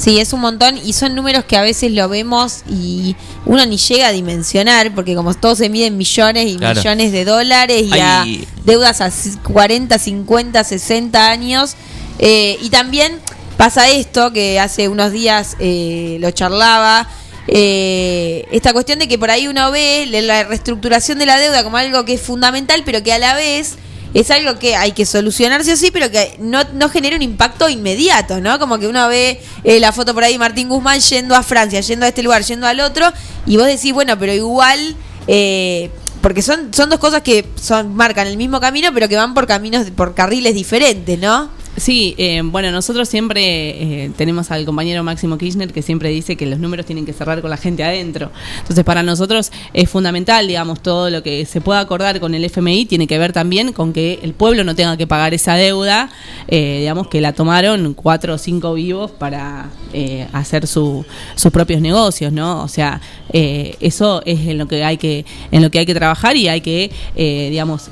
[0.00, 3.76] Sí, es un montón y son números que a veces lo vemos y uno ni
[3.76, 6.80] llega a dimensionar porque como todo se mide en millones y Claro.
[6.80, 8.24] millones de dólares y a
[8.64, 9.10] deudas a
[9.42, 11.74] 40, 50, 60 años
[12.18, 13.18] eh, y también
[13.58, 17.06] pasa esto que hace unos días eh, lo charlaba
[17.46, 21.76] eh, esta cuestión de que por ahí uno ve la reestructuración de la deuda como
[21.76, 23.74] algo que es fundamental pero que a la vez
[24.14, 27.22] es algo que hay que solucionar sí o sí, pero que no, no genera un
[27.22, 28.58] impacto inmediato, ¿no?
[28.58, 31.80] Como que uno ve eh, la foto por ahí de Martín Guzmán yendo a Francia,
[31.80, 33.06] yendo a este lugar, yendo al otro,
[33.46, 34.96] y vos decís, bueno, pero igual,
[35.26, 35.90] eh,
[36.22, 39.46] porque son, son dos cosas que son marcan el mismo camino, pero que van por
[39.46, 41.59] caminos, por carriles diferentes, ¿no?
[41.76, 46.44] Sí, eh, bueno, nosotros siempre eh, tenemos al compañero Máximo Kirchner que siempre dice que
[46.44, 48.30] los números tienen que cerrar con la gente adentro.
[48.58, 52.86] Entonces, para nosotros es fundamental, digamos, todo lo que se pueda acordar con el FMI
[52.86, 56.10] tiene que ver también con que el pueblo no tenga que pagar esa deuda,
[56.48, 61.06] eh, digamos, que la tomaron cuatro o cinco vivos para eh, hacer su-
[61.36, 62.62] sus propios negocios, ¿no?
[62.62, 63.00] O sea,
[63.32, 66.48] eh, eso es en lo que hay que en lo que hay que trabajar y
[66.48, 67.90] hay que, eh, digamos,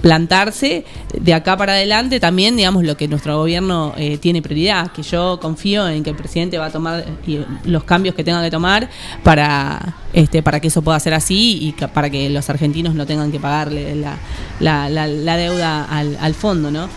[0.00, 0.84] plantarse
[1.20, 5.38] de acá para adelante también, digamos, lo que nuestro gobierno eh, tiene prioridad, que yo
[5.40, 8.88] confío en que el presidente va a tomar eh, los cambios que tenga que tomar
[9.24, 13.30] para este para que eso pueda ser así y para que los argentinos no tengan
[13.32, 14.16] que pagarle la,
[14.60, 16.88] la, la- la deuda al, al fondo, ¿no?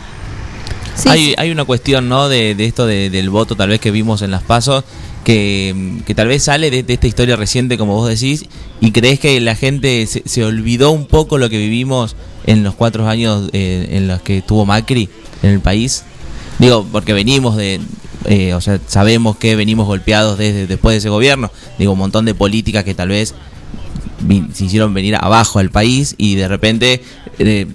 [1.08, 2.28] hay, hay una cuestión, ¿no?
[2.30, 4.84] De, de esto de- del voto, tal vez que vimos en las pasos,
[5.24, 8.46] que, que tal vez sale de, de esta historia reciente, como vos decís,
[8.82, 12.16] y crees que la gente se, se olvidó un poco lo que vivimos
[12.46, 15.10] en los cuatro años eh, en los que tuvo Macri
[15.44, 16.04] en el país.
[16.60, 17.80] Digo, porque venimos de.
[18.26, 21.52] eh, o sea, sabemos que venimos golpeados desde después de ese gobierno.
[21.78, 23.34] Digo, un montón de políticas que tal vez
[24.54, 27.04] se hicieron venir abajo al país y de repente
[27.40, 27.68] eh,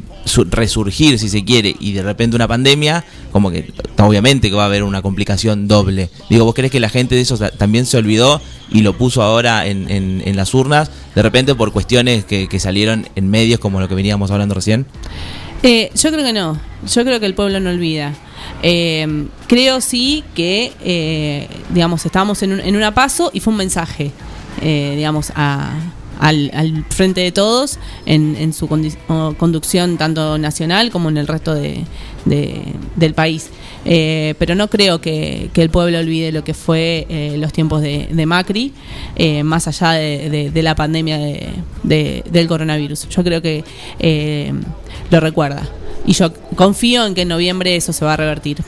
[0.51, 4.66] resurgir si se quiere y de repente una pandemia como que obviamente que va a
[4.66, 7.97] haber una complicación doble digo vos crees que la gente de eso ta- también se
[7.97, 12.59] olvidó y lo puso ahora en, en- las urnas de repente por cuestiones que, que
[12.61, 14.85] salieron en medios como lo que veníamos hablando recién
[15.62, 16.61] Eh, yo creo que no.
[16.95, 18.12] Yo creo que el pueblo no olvida.
[18.62, 23.57] Eh, creo sí que, eh, digamos, estábamos en un, en una paso y fue un
[23.59, 24.12] mensaje,
[24.61, 25.72] eh, digamos, a-
[26.19, 31.55] al, al frente de todos en, en su conducción tanto nacional como en el resto
[31.55, 31.85] de,
[32.25, 32.62] de-
[32.97, 33.51] del país.
[33.85, 37.83] Eh, pero no creo que, que el pueblo olvide lo que fue eh, los tiempos
[37.83, 38.73] de, de Macri,
[39.14, 41.51] eh, más allá de, de- la pandemia de-
[41.85, 43.09] de- del coronavirus.
[43.09, 43.62] Yo creo que
[45.11, 45.69] lo recuerda.
[46.05, 48.59] Y yo confío en que en noviembre eso se va a revertir.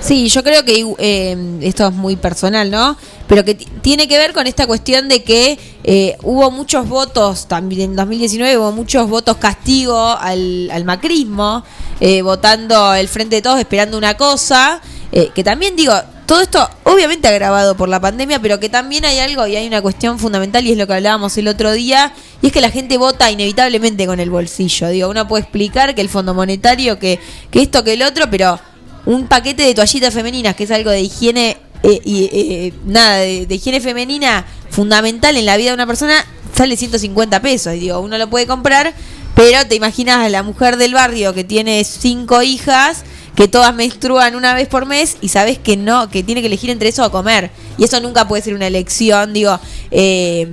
[0.00, 2.96] Sí, yo creo que eh, esto es muy personal, ¿no?
[3.26, 7.48] Pero que ti- tiene que ver con esta cuestión de que eh, hubo muchos votos,
[7.48, 11.64] también en 2019 hubo muchos votos castigo al, al macrismo,
[12.00, 14.80] eh, votando el Frente de Todos, esperando una cosa,
[15.10, 15.92] eh, que también digo,
[16.26, 19.82] todo esto obviamente agravado por la pandemia, pero que también hay algo y hay una
[19.82, 22.98] cuestión fundamental y es lo que hablábamos el otro día, y es que la gente
[22.98, 24.88] vota inevitablemente con el bolsillo.
[24.90, 27.18] Digo, uno puede explicar que el Fondo Monetario, que,
[27.50, 28.60] que esto, que el otro, pero
[29.06, 33.80] un paquete de toallitas femeninas, que es algo de higiene eh, eh, nada, de, higiene
[33.80, 36.24] femenina fundamental en la vida de una persona,
[36.54, 37.74] sale 150 pesos.
[37.74, 38.92] Y digo, uno lo puede comprar,
[39.34, 43.04] pero te imaginas la mujer del barrio que tiene cinco hijas,
[43.38, 46.70] que todas menstruan una vez por mes y sabes que no, que tiene que elegir
[46.70, 47.52] entre eso o comer.
[47.78, 49.60] Y eso nunca puede ser una elección, digo,
[49.92, 50.48] eh,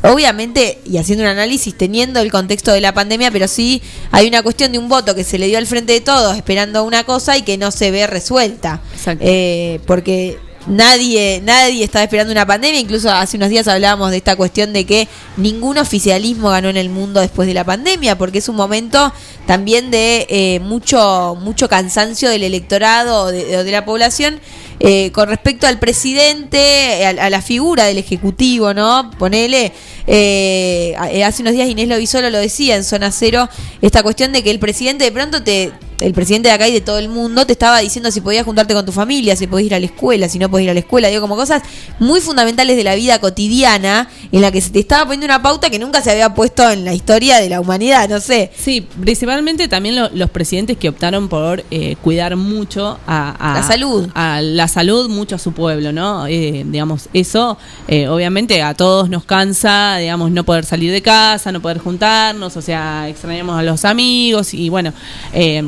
[0.00, 4.42] obviamente, y haciendo un análisis teniendo el contexto de la pandemia, pero sí hay una
[4.42, 7.36] cuestión de un voto que se le dio al frente de todos esperando una cosa
[7.36, 8.80] y que no se ve resuelta.
[9.20, 14.36] Eh, porque nadie, nadie estaba esperando una pandemia, incluso hace unos días hablábamos de esta
[14.36, 18.48] cuestión de que ningún oficialismo ganó en el mundo después de la pandemia, porque es
[18.48, 19.12] un momento
[19.46, 24.40] también de eh, mucho, mucho cansancio del electorado o de, la población.
[24.80, 29.10] eh, con respecto al presidente, a, a la figura del ejecutivo, ¿no?
[29.18, 29.72] Ponele,
[30.06, 33.48] eh, eh, hace unos días Inés Lovisolo lo decía en Zona Cero,
[33.80, 35.72] esta cuestión de que el presidente de pronto te,
[36.04, 38.74] el presidente de acá y de todo el mundo te estaba diciendo si podías juntarte
[38.74, 40.80] con tu familia, si podías ir a la escuela, si no podías ir a la
[40.80, 41.62] escuela, digo, como cosas
[41.98, 45.70] muy fundamentales de la vida cotidiana en la que se te estaba poniendo una pauta
[45.70, 48.50] que nunca se había puesto en la historia de la humanidad, no sé.
[48.56, 53.62] Sí, principalmente también lo- los presidentes que optaron por eh, cuidar mucho a, a- La
[53.62, 54.08] salud.
[54.14, 56.26] a la salud, mucho a su pueblo, ¿no?
[56.26, 57.56] Eh, digamos, eso
[57.88, 62.56] eh, obviamente a todos nos cansa, digamos, no poder salir de casa, no poder juntarnos,
[62.56, 64.92] o sea, extrañamos a los amigos y bueno,
[65.32, 65.62] eh,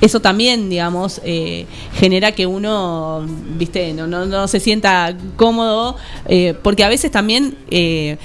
[0.00, 3.26] eso también, digamos, eh, genera que uno,
[3.56, 7.56] viste, no, no, no se sienta cómodo, eh, porque a veces también...
[7.70, 8.18] eh,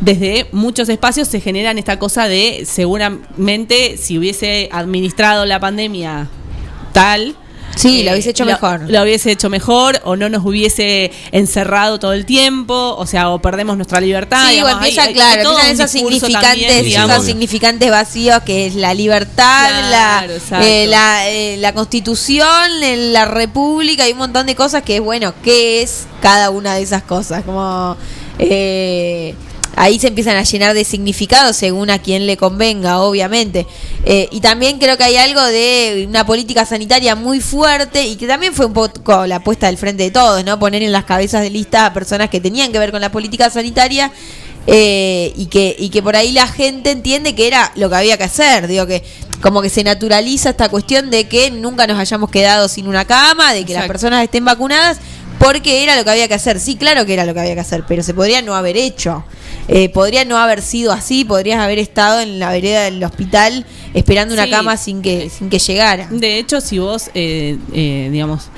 [0.00, 6.26] desde muchos espacios se generan esta cosa de seguramente si hubiese administrado la pandemia
[6.92, 7.36] tal
[7.76, 8.80] Sí, lo hubiese hecho mejor.
[8.88, 13.40] lo hubiese hecho mejor o no nos hubiese encerrado todo el tiempo o sea o
[13.40, 17.10] perdemos nuestra libertad Sí, o digamos, empieza, hay- hay- claro, hay empiezan esos significantes, también,
[17.10, 22.96] esos significantes vacíos que es la libertad, Claro, la, eh, la, eh, la constitución, eh,
[23.12, 27.02] la república y un montón de cosas que, bueno, ¿qué es cada una de esas
[27.04, 27.44] cosas?
[27.44, 27.96] Como
[28.38, 29.34] eh,
[29.76, 33.66] ahí se empiezan a llenar de significados según a quien le convenga, obviamente.
[34.04, 38.26] Eh, y también creo que hay algo de una política sanitaria muy fuerte y que
[38.26, 40.58] también fue un poco la apuesta del frente de todos, ¿no?
[40.58, 43.50] Poner en las cabezas de lista a personas que tenían que ver con la política
[43.50, 44.12] sanitaria
[44.66, 48.18] eh, y que y que por ahí la gente entiende que era lo que había
[48.18, 49.02] que hacer digo que
[49.40, 53.54] como que se naturaliza esta cuestión de que nunca nos hayamos quedado sin una cama
[53.54, 54.98] de que las personas estén vacunadas
[55.38, 57.60] porque era lo que había que hacer sí claro que era lo que había que
[57.60, 59.24] hacer pero se podría no haber hecho
[59.68, 64.34] Eh, podría no haber sido así podrías haber estado en la vereda del hospital esperando
[64.34, 66.08] una cama sin que sin que llegara.
[66.10, 68.48] De hecho, si vos, eh, eh, digamos,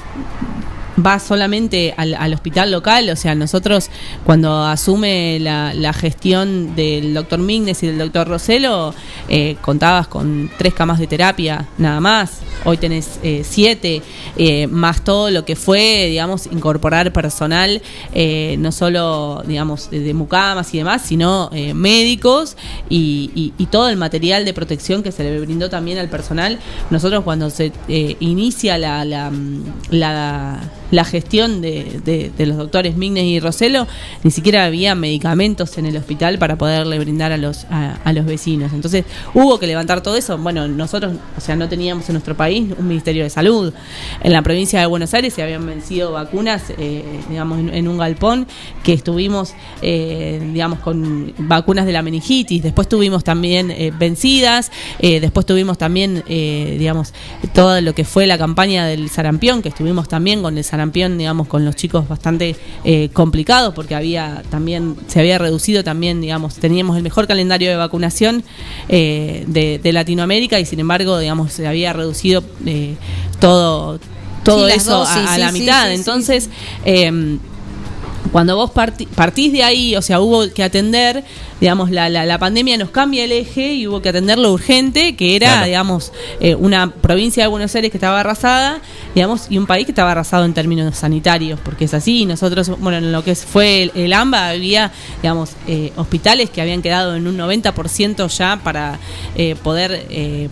[0.96, 3.90] vas solamente al, al hospital local, o sea, nosotros
[4.24, 8.94] cuando asume la, la gestión del doctor Mignes y del doctor Roselo,
[9.28, 12.40] eh, contabas con tres camas de terapia, nada más.
[12.64, 14.02] Hoy tenés eh, siete,
[14.36, 17.82] eh, más todo lo que fue, digamos, incorporar personal,
[18.14, 22.56] eh, no solo, digamos, de, mucamas y demás, sino eh, médicos
[22.88, 26.58] y, todo el material de protección que se le brindó también al personal.
[26.90, 27.72] Nosotros cuando se
[28.20, 29.32] inicia la, la,
[29.90, 30.60] la-
[30.92, 33.88] la gestión de, los doctores Mignes y Roselo,
[34.22, 38.72] ni siquiera había medicamentos en el hospital para poderle brindar a los, a, los vecinos.
[38.74, 40.36] Entonces hubo que levantar todo eso.
[40.36, 43.72] Bueno, nosotros, o sea, no teníamos en nuestro país un Ministerio de Salud.
[44.22, 48.46] En la provincia de Buenos Aires se habían vencido vacunas, eh, digamos, en, un galpón
[48.82, 52.62] que estuvimos, eh, digamos, con vacunas de la meningitis.
[52.62, 54.70] Después tuvimos también eh, vencidas.
[55.00, 57.14] después tuvimos también, digamos,
[57.54, 60.81] todo lo que fue la campaña del sarampión, que estuvimos también con el sarampión,
[61.18, 66.56] digamos, con los chicos bastante eh, complicados, porque había también, se había reducido también, digamos,
[66.56, 68.42] teníamos el mejor calendario de vacunación
[68.88, 72.96] eh, de, de Latinoamérica y sin embargo, digamos, se había reducido eh,
[73.40, 74.00] todo
[74.44, 75.92] todo Sí, eso a- dosis, a, sí, la sí, mitad.
[75.92, 76.50] Entonces,
[76.84, 77.38] em,
[78.32, 81.22] cuando vos partís de ahí, o sea, hubo que atender,
[81.62, 85.14] digamos, la, la, la pandemia nos cambia el eje y hubo que atender lo urgente,
[85.14, 85.66] que era, Claro.
[85.66, 88.80] digamos, eh, una provincia de Buenos Aires que estaba arrasada,
[89.14, 92.26] digamos, y un país que estaba arrasado en términos sanitarios, porque es así.
[92.26, 94.90] Nosotros, bueno, en lo que fue el, el AMBA, había,
[95.22, 98.98] digamos, eh, hospitales que habían quedado en un 90% ya para
[99.36, 100.06] eh, poder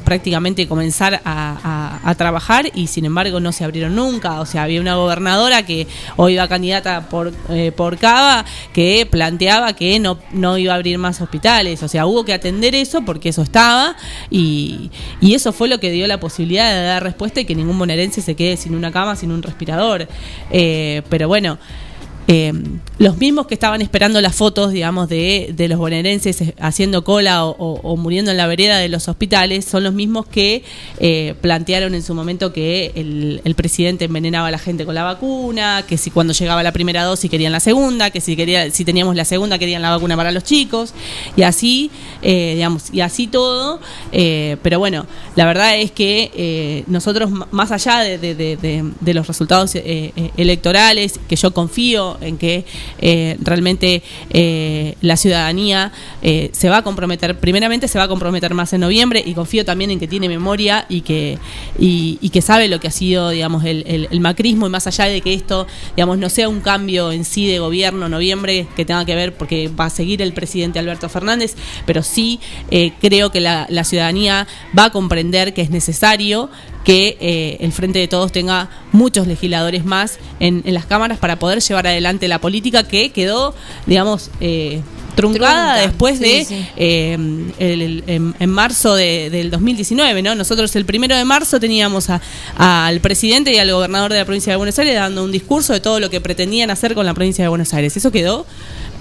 [0.05, 4.41] prácticamente comenzar a, a- a trabajar y sin embargo no se abrieron nunca.
[4.41, 7.33] O sea, había una gobernadora que hoy va candidata por,
[7.75, 11.83] por Cava que planteaba que no, no iba a abrir más hospitales.
[11.83, 13.97] O sea, hubo que atender eso porque eso estaba
[14.31, 14.91] y,
[15.21, 18.23] y eso fue lo que dio la posibilidad de dar respuesta y que ningún bonaerense
[18.23, 20.09] se quede sin una cama, sin un respirador.
[20.51, 21.59] Eh, pero bueno.
[22.33, 22.53] Eh,
[22.99, 28.31] los mismos que estaban esperando las fotos, digamos, de, los bonaerenses haciendo cola o, muriendo
[28.31, 30.63] en la vereda de los hospitales, son los mismos que
[31.01, 35.85] eh, plantearon en su momento que el, presidente envenenaba a la gente con la vacuna,
[35.89, 39.17] que si cuando llegaba la primera dosis querían la segunda, que si quería, si teníamos
[39.17, 40.95] la segunda querían la vacuna para los chicos,
[41.37, 41.91] y así,
[42.23, 43.81] eh, digamos, y así todo.
[44.13, 45.05] eh, pero bueno,
[45.35, 48.57] la verdad es que eh, nosotros, más allá de, de- de-
[49.01, 52.65] de- los resultados eh, electorales, que yo confío en que
[53.01, 55.93] eh, realmente eh, la ciudadanía
[56.23, 59.65] eh, se va a comprometer, primeramente se va a comprometer más en noviembre y confío
[59.65, 61.39] también en que tiene memoria y que,
[61.79, 65.07] y, que sabe lo que ha sido, digamos, el, el- el macrismo y más allá
[65.07, 65.67] de que esto,
[65.97, 69.69] digamos, no sea un cambio en sí de gobierno noviembre que tenga que ver porque
[69.69, 71.55] va a seguir el presidente Alberto Fernández,
[71.87, 72.41] pero sí
[73.01, 74.47] creo que la, la ciudadanía
[74.79, 76.51] va a comprender que es necesario
[76.85, 81.39] que eh, el Frente de Todos tenga muchos legisladores más en, en las cámaras para
[81.39, 83.55] poder llevar adelante la política que quedó,
[83.87, 84.81] digamos, eh,
[85.15, 86.67] truncada Trunca, después sí, de sí.
[86.77, 87.15] eh,
[87.59, 90.35] el- el- en, en marzo de- del 2019, ¿no?
[90.35, 92.21] Nosotros el primero de marzo teníamos a-
[92.57, 95.81] al presidente y al gobernador de la provincia de Buenos Aires dando un discurso de
[95.81, 97.97] todo lo que pretendían hacer con la provincia de Buenos Aires.
[97.97, 98.47] Eso quedó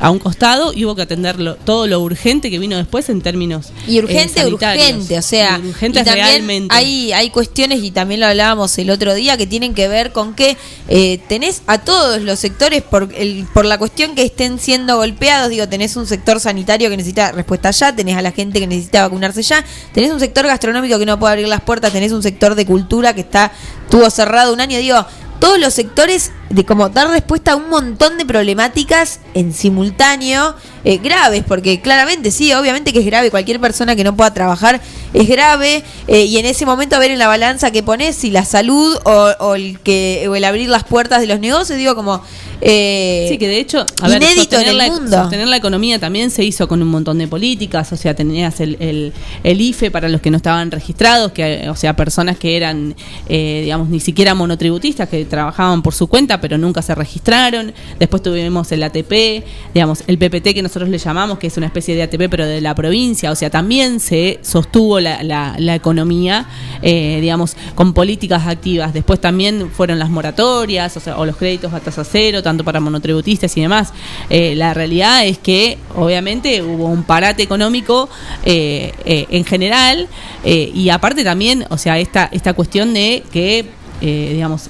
[0.01, 3.68] a un costado y hubo que atenderlo todo lo urgente que vino después en términos
[3.86, 4.86] Y eh, urgente, sanitarios.
[4.88, 6.74] urgente, o sea, Y urgente realmente.
[6.74, 10.36] hay hay cuestiones y también lo hablábamos el otro día que tienen que ver con
[10.36, 10.55] que
[10.88, 15.49] eh, tenés a todos los sectores por el, por la cuestión que estén siendo golpeados,
[15.49, 19.02] digo, tenés un sector sanitario que necesita respuesta ya, tenés a la gente que necesita
[19.04, 22.56] vacunarse ya, tenés un sector gastronómico que no puede abrir las puertas, tenés un sector
[22.56, 23.52] de cultura que está
[23.89, 25.06] tuvo cerrado un año, digo,
[25.39, 30.97] todos los sectores de como dar respuesta a un montón de problemáticas en simultáneo eh,
[30.97, 34.82] graves, porque claramente sí, obviamente que es grave, cualquier persona que no pueda trabajar
[35.13, 38.32] es grave, eh, y en ese momento a ver en la balanza que pones si
[38.32, 41.95] la salud o, o el que o el abrir las puertas de los negocios, digo
[41.95, 42.21] como
[42.61, 45.17] eh, Sí, que de hecho, a ver, inédito en sostener el la, mundo.
[45.17, 48.75] sostener la economía también se hizo con un montón de políticas, o sea, tenías el,
[48.80, 49.13] el,
[49.43, 52.95] el IFE para los que no estaban registrados, que o sea, personas que eran,
[53.30, 57.73] eh, digamos, ni siquiera monotributistas, que trabajaban por su cuenta, pero nunca se registraron.
[57.97, 61.95] Después tuvimos el ATP, digamos, el PPT que nosotros le llamamos, que es una especie
[61.95, 66.47] de ATP, pero de la provincia, o sea, también se sostuvo la, la, la economía,
[66.84, 68.93] eh, digamos, con políticas activas.
[68.93, 72.80] Después también fueron las moratorias, o sea, o los créditos a tasa cero, tanto para
[72.80, 73.93] monotributistas y demás.
[74.30, 78.07] Eh, la realidad es que, obviamente, hubo un parate económico
[78.45, 80.07] eh, en general
[80.43, 83.65] y aparte también, o sea, esta, esta cuestión de que,
[84.01, 84.70] digamos,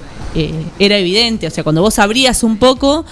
[0.78, 3.04] era evidente, o sea, cuando vos abrías un poco...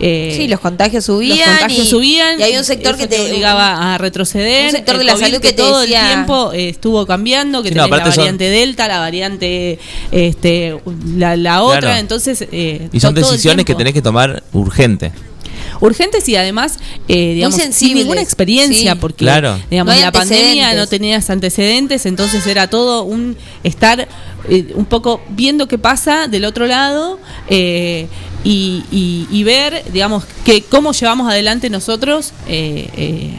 [0.00, 1.38] eh, Sí, los contagios subían.
[1.38, 4.94] los contagios y, subían y hay un sector que te obligaba a retroceder un sector
[4.96, 7.68] el de la COVID salud que te todo decía- el tiempo eh, estuvo cambiando que
[7.68, 9.78] Sí, no, tenés la son- variante delta la variante
[10.10, 10.76] este
[11.16, 11.96] la, la otra Claro.
[11.98, 15.12] entonces eh, Y son decisiones que tenés que tomar urgente.
[15.80, 16.78] urgentes y además
[17.08, 18.98] eh, digamos sin ninguna experiencia sí.
[19.00, 19.58] porque Claro.
[19.70, 24.08] digamos No la pandemia no tenías antecedentes entonces era todo un estar
[24.48, 27.18] eh, un poco viendo qué pasa del otro lado
[27.48, 28.06] eh,
[28.44, 33.30] y, y- y ver digamos que cómo llevamos adelante nosotros eh, eh,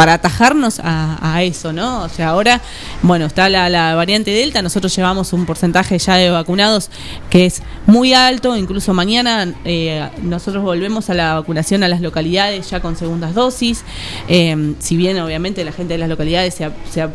[0.00, 2.04] para atajarnos a, eso, ¿no?
[2.04, 2.62] O sea, ahora,
[3.02, 6.88] bueno, está la, variante Delta, nosotros llevamos un porcentaje ya de vacunados
[7.28, 12.70] que es muy alto, incluso mañana eh, nosotros volvemos a la vacunación a las localidades
[12.70, 13.84] ya con segundas dosis,
[14.26, 17.06] Eh, si bien obviamente la gente de las localidades se se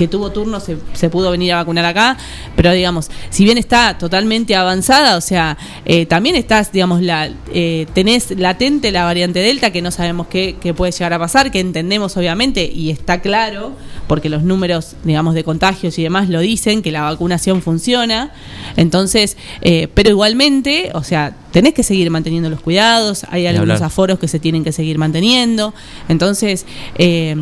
[0.00, 2.16] que tuvo turno se, pudo venir a vacunar acá,
[2.56, 7.86] pero digamos, si bien está totalmente avanzada, o sea, eh, también estás, digamos, la, eh,
[7.92, 12.16] tenés latente la variante Delta, que no sabemos qué puede llegar a pasar, que entendemos
[12.16, 12.29] obviamente,
[12.74, 13.72] y está claro,
[14.06, 18.32] porque los números, digamos, de contagios y demás lo dicen, que la vacunación funciona,
[18.76, 23.86] entonces, eh, pero igualmente, o sea, tenés que seguir manteniendo los cuidados, hay algunos hablar.
[23.86, 25.74] aforos que se tienen que seguir manteniendo,
[26.08, 26.66] entonces...
[26.96, 27.36] eh,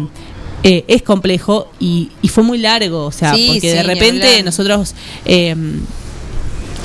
[0.65, 4.43] eh, es complejo y, y fue muy largo, o sea, Sí, porque sí, de repente
[4.43, 4.93] nosotros
[5.25, 5.55] eh,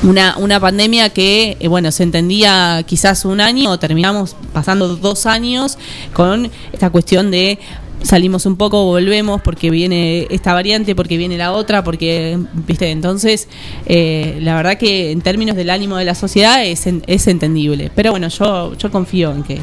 [0.04, 5.78] una, una pandemia que, eh, bueno, se entendía quizás un año, terminamos pasando dos años
[6.14, 7.58] con esta cuestión de
[8.04, 12.38] salimos un poco, volvemos porque viene esta variante, porque viene la otra, porque,
[12.68, 13.48] viste, entonces,
[13.86, 17.90] eh, la verdad que en términos del ánimo de la sociedad es, es entendible.
[17.96, 19.60] Pero bueno, yo, yo confío en que,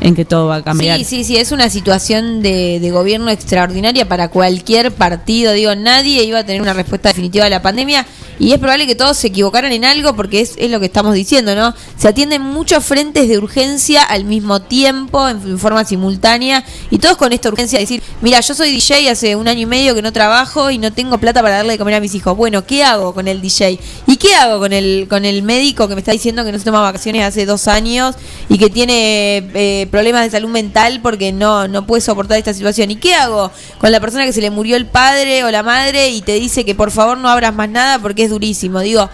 [0.00, 0.98] en que todo va a cambiar.
[0.98, 5.52] Sí, sí, sí, es una situación de, de gobierno extraordinaria para cualquier partido.
[5.52, 8.06] Digo, nadie iba a tener una respuesta definitiva a la pandemia
[8.40, 11.14] y es probable que todos se equivocaran en algo porque es, es lo que estamos
[11.14, 11.74] diciendo, ¿no?
[11.98, 17.34] Se atienden muchos frentes de urgencia al mismo tiempo, en, forma simultánea, y todos con
[17.34, 20.10] esta urgencia de decir, mira, yo soy DJ hace un año y medio que no
[20.10, 22.34] trabajo y no tengo plata para darle de comer a mis hijos.
[22.34, 23.78] Bueno, ¿qué hago con el DJ?
[24.06, 26.64] ¿Y qué hago con el, con el médico que me está diciendo que no se
[26.64, 28.16] toma vacaciones hace dos años
[28.48, 32.90] y que tiene eh, problemas de salud mental porque no, no puede soportar esta situación?
[32.90, 36.08] ¿Y qué hago con la persona que se le murió el padre o la madre
[36.08, 38.80] y te dice que por favor no abras más nada porque es durísimo?
[38.80, 39.10] Digo,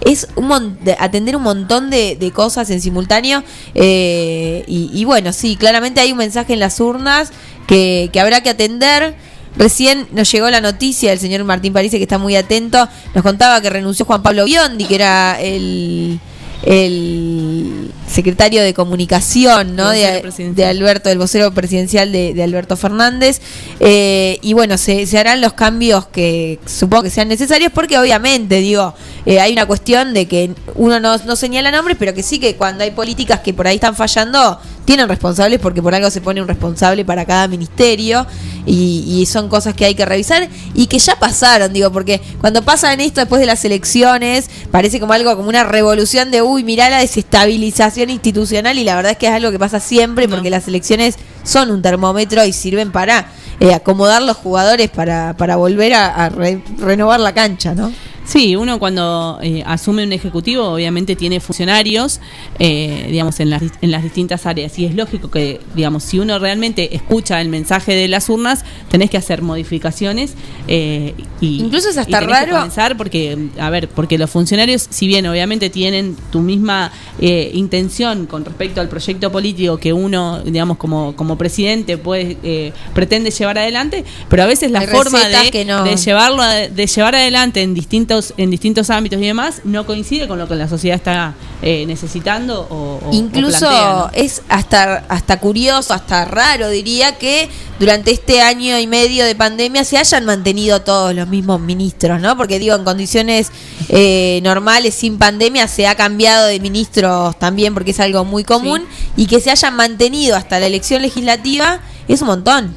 [0.00, 3.44] es un atender un montón de, de cosas en simultáneo
[3.74, 7.32] eh, y, y bueno, sí, claramente hay un mensaje en las urnas
[7.66, 9.14] que, que habrá que atender.
[9.56, 13.60] Recién nos llegó la noticia del señor Martín París, que está muy atento, nos contaba
[13.60, 16.20] que renunció Juan Pablo Biondi, que era el,
[16.62, 19.90] el secretario de comunicación ¿no?
[19.90, 23.40] De, Alberto, el vocero presidencial de, de Alberto Fernández.
[23.78, 28.56] Eh, y bueno, se, se harán los cambios que supongo que sean necesarios porque obviamente,
[28.56, 28.94] digo,
[29.26, 32.56] eh, hay una cuestión de que uno no, no señala nombres, pero que sí que
[32.56, 36.40] cuando hay políticas que por ahí están fallando, tienen responsables porque por algo se pone
[36.40, 38.26] un responsable para cada ministerio
[38.66, 42.62] y, y son cosas que hay que revisar y que ya pasaron, digo, porque cuando
[42.62, 46.90] pasan esto después de las elecciones, parece como algo, como una revolución de, uy, mirá
[46.90, 50.66] la desestabilización institucional y la verdad es que es algo que pasa siempre porque las
[50.68, 53.26] elecciones son un termómetro y sirven para
[53.58, 57.92] eh, acomodar los jugadores para, para volver a, a re- renovar la cancha, ¿no?
[58.30, 62.20] Sí, uno cuando eh, asume un ejecutivo obviamente tiene funcionarios,
[62.60, 64.78] eh, digamos, en las, en las distintas áreas.
[64.78, 69.10] Y es lógico que, digamos, si uno realmente escucha el mensaje de las urnas, tenés
[69.10, 70.34] que hacer modificaciones.
[70.68, 72.52] eh, y, Incluso es y hasta que raro.
[72.52, 78.26] comenzar porque, a ver, porque los funcionarios, si bien obviamente tienen tu misma eh, intención
[78.26, 83.58] con respecto al proyecto político que uno, digamos, como, como presidente puede, eh, pretende llevar
[83.58, 85.82] adelante, pero a veces la Hay forma de, que no.
[85.82, 90.38] de llevarlo de llevar adelante en distintos en distintos ámbitos y demás no coincide con
[90.38, 92.74] lo que la sociedad está eh, necesitando o,
[93.04, 94.10] o- o Incluso plantea, ¿no?
[94.12, 97.48] es hasta, hasta curioso, hasta raro diría que
[97.78, 102.36] durante este año y medio de pandemia se hayan mantenido todos los mismos ministros, ¿no?
[102.36, 103.50] Porque digo, en condiciones
[103.88, 108.82] eh, normales, sin pandemia, se ha cambiado de ministros también porque es algo muy común
[109.16, 112.74] y que se hayan mantenido hasta la elección legislativa es un montón.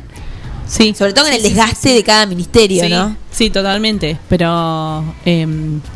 [0.68, 0.94] Sí.
[0.98, 3.15] Sobre todo en el desgaste de cada ministerio, sí, ¿no?
[3.31, 4.18] Sí, totalmente.
[4.30, 5.48] Pero eh,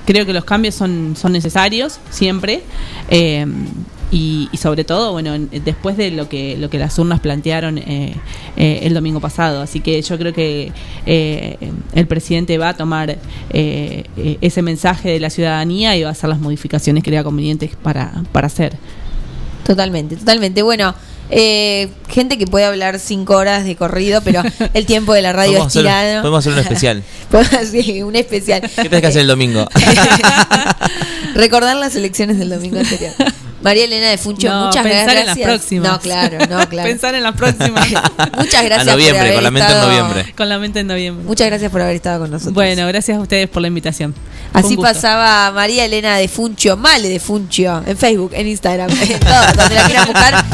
[0.06, 2.64] creo que los cambios son, son necesarios siempre.
[3.10, 3.46] eh,
[4.10, 7.78] y, y sobre todo, bueno, en- después de lo que, lo que las urnas plantearon
[7.78, 8.16] eh,
[8.56, 9.62] eh, el domingo pasado.
[9.62, 10.72] Así que yo creo que
[11.06, 11.58] eh,
[11.94, 13.18] el presidente va a tomar eh,
[14.16, 17.72] eh, ese mensaje de la ciudadanía y va a hacer las modificaciones que crea convenientes
[17.84, 18.78] para, para hacer.
[19.66, 20.62] Totalmente, totalmente.
[20.62, 20.96] Bueno,
[21.30, 24.42] eh, gente que puede hablar cinco horas de corrido, pero
[24.74, 26.22] el tiempo de la radio es hacer, tirano.
[26.22, 27.04] podemos hacer un especial.
[27.72, 28.62] Sí, un especial.
[28.62, 29.68] ¿Qué tenés que hacer el domingo?
[31.36, 33.14] Recordar las elecciones del domingo anterior.
[33.68, 35.20] María Elena de Funcho, No, muchas pensar gracias.
[35.20, 35.92] en las próximas.
[35.92, 36.90] No, claro, no, claro.
[36.90, 37.88] Pensar en las próximas.
[38.38, 40.34] Muchas gracias A noviembre, por haber con la mente en estado- noviembre.
[40.38, 41.26] Con la mente en noviembre.
[41.26, 42.54] Muchas gracias por haber estado con nosotros.
[42.54, 44.14] Bueno, gracias a ustedes por la invitación.
[44.52, 49.20] Fue Así pasaba María Elena de Funcho, Male de Funcho, en Facebook, en Instagram, en
[49.20, 50.46] todo, donde la quieran buscar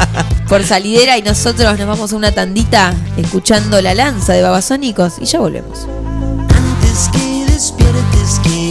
[0.49, 5.25] por salidera y nosotros nos vamos a una tandita escuchando la lanza de Babasónicos y
[5.25, 5.87] ya volvemos.
[6.49, 8.62] Antes que despiertes quiero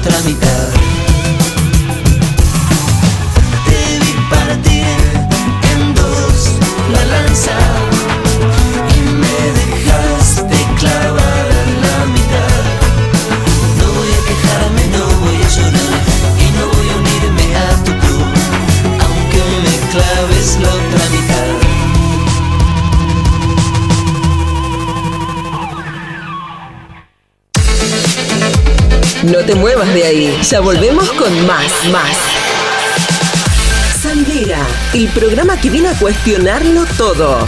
[0.00, 0.59] otra mitad.
[29.60, 30.38] Muevas de ahí.
[30.42, 32.16] Ya volvemos con más, más.
[34.02, 34.66] Sandera.
[34.94, 37.46] el programa que viene a cuestionarlo todo.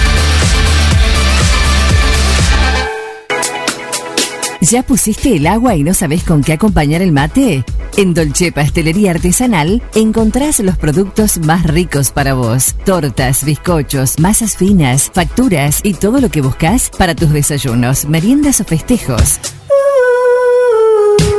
[4.61, 7.65] ¿Ya pusiste el agua y no sabes con qué acompañar el mate?
[7.97, 12.75] En Dolce Pastelería Artesanal encontrás los productos más ricos para vos.
[12.85, 18.65] Tortas, bizcochos, masas finas, facturas y todo lo que buscas para tus desayunos, meriendas o
[18.65, 19.41] festejos.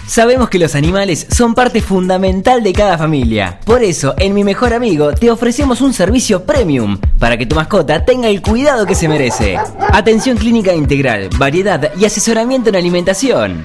[0.09, 3.61] Sabemos que los animales son parte fundamental de cada familia.
[3.65, 8.05] Por eso, en Mi Mejor Amigo te ofrecemos un servicio premium para que tu mascota
[8.05, 9.57] tenga el cuidado que se merece.
[9.93, 13.65] Atención clínica integral, variedad y asesoramiento en alimentación.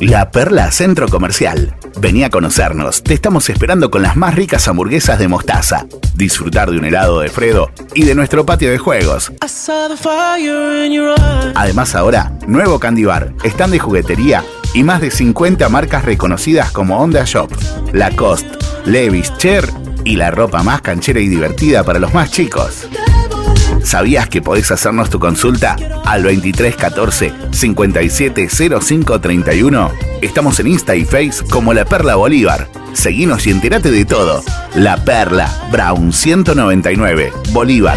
[0.00, 1.76] La Perla Centro Comercial.
[1.98, 3.02] Vení a conocernos.
[3.02, 5.86] Te estamos esperando con las más ricas hamburguesas de mostaza.
[6.14, 9.32] Disfrutar de un helado de Fredo y de nuestro patio de juegos.
[11.54, 14.44] Además ahora, nuevo Candy Bar, stand de juguetería
[14.74, 17.50] y más de 50 marcas reconocidas como Onda Shop,
[17.92, 19.68] Lacoste, Levi's, Cher
[20.04, 22.88] y la ropa más canchera y divertida para los más chicos.
[23.84, 29.90] ¿Sabías que podés hacernos tu consulta al 2314 570531?
[30.20, 32.68] Estamos en Insta y Face como La Perla Bolívar.
[32.92, 34.42] Seguinos y entérate de todo.
[34.74, 37.96] La Perla, Brown 199, Bolívar.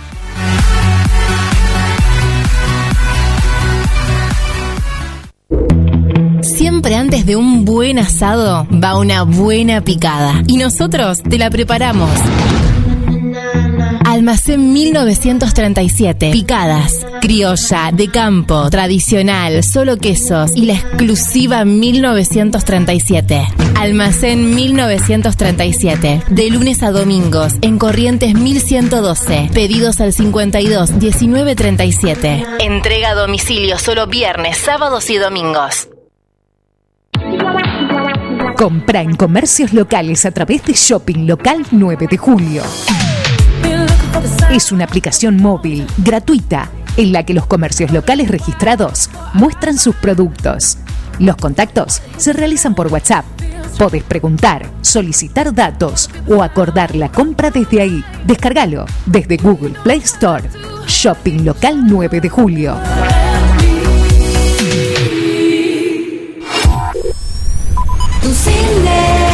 [6.43, 10.43] Siempre antes de un buen asado va una buena picada.
[10.47, 12.11] Y nosotros te la preparamos.
[14.15, 16.31] Almacén 1937.
[16.31, 17.05] Picadas.
[17.20, 23.45] Criolla, de campo, tradicional, solo quesos y la exclusiva 1937.
[23.74, 26.23] Almacén 1937.
[26.28, 29.51] De lunes a domingos en Corrientes 1112.
[29.53, 32.45] Pedidos al 52 1937.
[32.61, 35.89] Entrega a domicilio solo viernes, sábados y domingos.
[38.57, 42.62] Compra en comercios locales a través de Shopping Local 9 de Julio.
[44.51, 50.78] Es una aplicación móvil gratuita en la que los comercios locales registrados muestran sus productos.
[51.19, 53.24] Los contactos se realizan por WhatsApp.
[53.78, 58.05] Podés preguntar, solicitar datos o acordar la compra desde ahí.
[58.24, 60.49] Descárgalo desde Google Play Store.
[60.86, 62.77] Shopping Local 9 de Julio.
[68.23, 69.34] Tu cine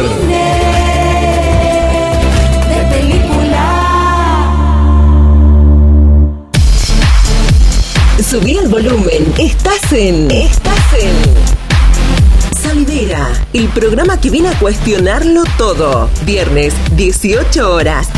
[8.20, 10.28] Subí el volumen, estás en...
[10.30, 11.14] Estás en...
[12.60, 16.10] Salidera, el programa que viene a cuestionarlo todo.
[16.26, 18.08] Viernes, 18 horas.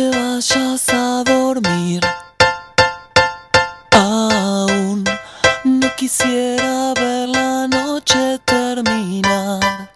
[0.00, 2.00] te vayas a dormir.
[3.90, 5.04] Aún
[5.64, 9.90] no quisiera ver la noche terminar.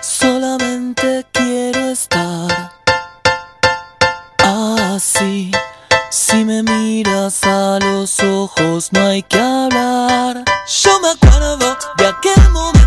[0.00, 2.72] Solamente quiero estar
[4.38, 5.52] así.
[6.10, 10.42] Si me miras a los ojos no hay que hablar.
[10.82, 12.81] Yo me acuerdo de aquel momento.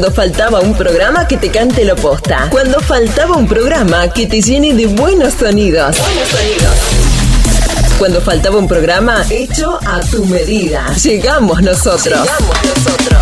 [0.00, 2.48] cuando faltaba un programa que te cante la posta.
[2.50, 5.94] Cuando faltaba un programa que te llene de buenos sonidos.
[5.98, 6.74] Buenos sonidos.
[7.98, 10.86] Cuando faltaba un programa hecho a tu medida.
[10.94, 12.18] Llegamos nosotros.
[12.18, 13.20] Llegamos nosotros.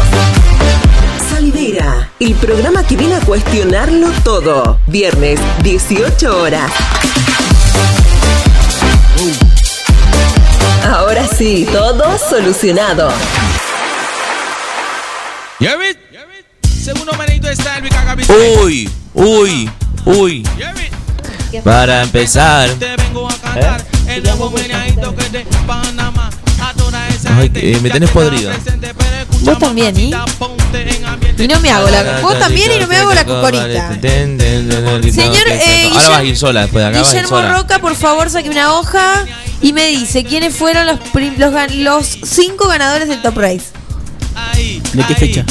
[1.28, 4.78] Salidera, el programa que viene a cuestionarlo todo.
[4.86, 6.70] Viernes, 18 horas.
[10.86, 13.10] Ahora sí, todo solucionado.
[15.58, 15.96] ¿Ya ves?
[18.62, 19.70] Uy, uy,
[20.04, 20.42] uy.
[21.64, 22.68] Para empezar.
[27.82, 28.52] Me tenés podrida.
[29.42, 30.12] Vos también, ¿y?
[31.38, 32.20] Y no me hago la.
[32.20, 33.90] Vos también y no me hago la cocorita.
[35.12, 35.46] Señor.
[35.48, 35.90] Eh,
[37.10, 39.24] Guillermo Roca, por favor, saque una hoja
[39.62, 40.98] y me dice quiénes fueron los,
[41.38, 43.66] los, los cinco ganadores del Top Race.
[44.92, 45.44] ¿De qué fecha?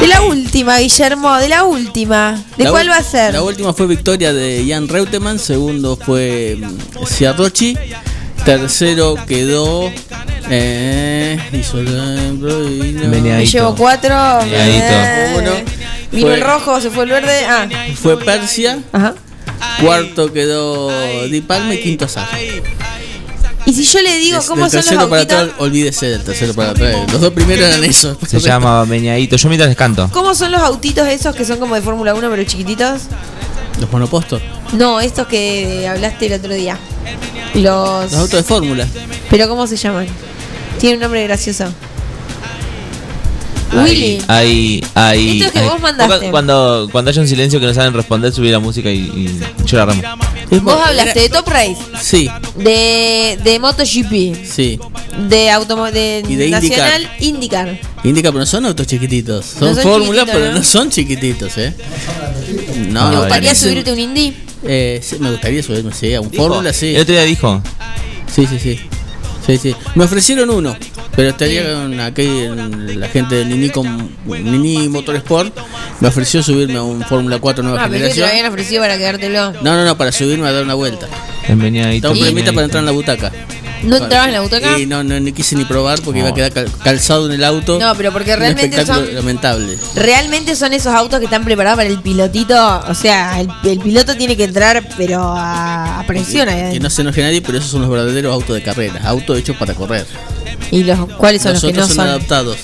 [0.00, 2.42] De la última, Guillermo, de la última.
[2.56, 3.32] ¿De La cuál va a ser?
[3.32, 7.76] La última fue victoria de Jan Reutemann, segundo fue mm, Ciarrochi,
[8.44, 9.90] tercero quedó.
[10.50, 14.14] Eh, hizo Me llevo cuatro.
[14.46, 15.50] eh, Uno.
[16.10, 17.44] Vino Fue- el rojo, se fue el verde.
[17.46, 17.68] Ah,
[18.00, 18.78] Fue Persia.
[18.92, 19.14] Ajá.
[19.80, 22.26] Cuarto quedó Di Palma y quinto Sá.
[23.68, 26.24] Y si yo le digo cómo del son los tercero para autitos, atrás, olvídese del
[26.24, 27.12] tercero para atrás.
[27.12, 28.16] Los dos primeros eran esos.
[28.26, 29.36] Se llama Meñadito.
[29.36, 30.08] Yo mientras les canto.
[30.10, 33.02] ¿cómo son los autitos esos que son como de Fórmula 1 pero chiquititos?
[33.78, 34.40] Los monopostos.
[34.72, 36.78] No, estos que hablaste el otro día.
[37.56, 38.10] Los.
[38.10, 38.88] Los autos de fórmula.
[39.28, 40.06] ¿Pero cómo se llaman?
[40.80, 41.66] Tiene un nombre gracioso.
[43.74, 44.22] Willy.
[44.28, 45.42] Ahí, ahí.
[45.42, 45.68] Esto que ahí.
[45.68, 46.30] vos mandaste.
[46.30, 49.76] Cuando, cuando haya un silencio que no saben responder, subí la música y, y yo
[49.76, 49.84] la
[50.62, 54.78] Vos hablaste de Top Race, Sí, de, de MotoGP, sí.
[55.28, 57.78] de automo de, Y de Nacional IndyCar.
[58.04, 59.44] Indica, pero no son autos chiquititos.
[59.44, 60.64] Son, No son fórmula, chiquititos, pero ¿no?
[60.64, 61.74] son chiquititos, ¿eh?
[62.90, 64.34] No, ¿Te gustaría subirte un Indy?
[64.64, 66.94] Eh, sí, me gustaría subirme, sí, a un fórmula, sí.
[66.94, 67.62] El otro día dijo.
[68.34, 68.80] Sí, sí, sí.
[69.46, 69.74] Sí, sí.
[69.94, 70.76] Me ofrecieron uno,
[71.18, 72.46] pero estaría con aquí
[72.94, 75.52] la gente de Nini, con, Nini Motorsport.
[75.98, 78.28] Me ofreció subirme a un Fórmula 4 nueva Ah, que te lo generación.
[78.30, 79.50] habían ofrecido para quedártelo.
[79.54, 81.08] No, no, no, para subirme a dar una vuelta.
[81.42, 82.20] Estaba un
[82.54, 83.32] para entrar en la butaca.
[83.82, 84.78] ¿No entrabas en la butaca?
[84.78, 87.42] Y no, no, ni quise ni probar porque iba a quedar cal- calzado en el
[87.42, 87.80] auto.
[87.80, 89.76] No, pero porque Un realmente espectáculo son- lamentable.
[89.96, 92.80] Realmente son esos autos que están preparados para el pilotito.
[92.88, 96.82] O sea, el, el piloto tiene que entrar, pero a, a presión ahí Que adentro.
[96.84, 99.00] no se enoje nadie, pero esos son los verdaderos autos de carrera.
[99.04, 100.06] Autos hechos para correr.
[100.70, 102.06] ¿Y los cuáles son los los que no son, son?
[102.08, 102.56] adaptados.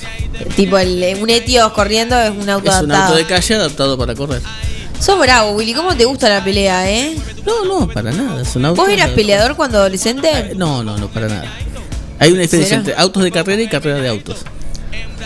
[0.57, 3.05] Tipo, el, un Etios corriendo es un auto Es un adaptado.
[3.05, 4.43] auto de calle adaptado para correr.
[5.01, 5.75] Sos bravo, Willy.
[5.75, 7.17] ¿Cómo te gusta la pelea, eh?
[7.47, 8.43] No, no, para nada.
[8.43, 10.53] Es un auto ¿Vos eras peleador cuando adolescente?
[10.57, 11.53] No, no, no, para nada.
[12.19, 12.81] Hay una diferencia ¿Será?
[12.91, 14.39] entre autos de carrera y carrera de autos.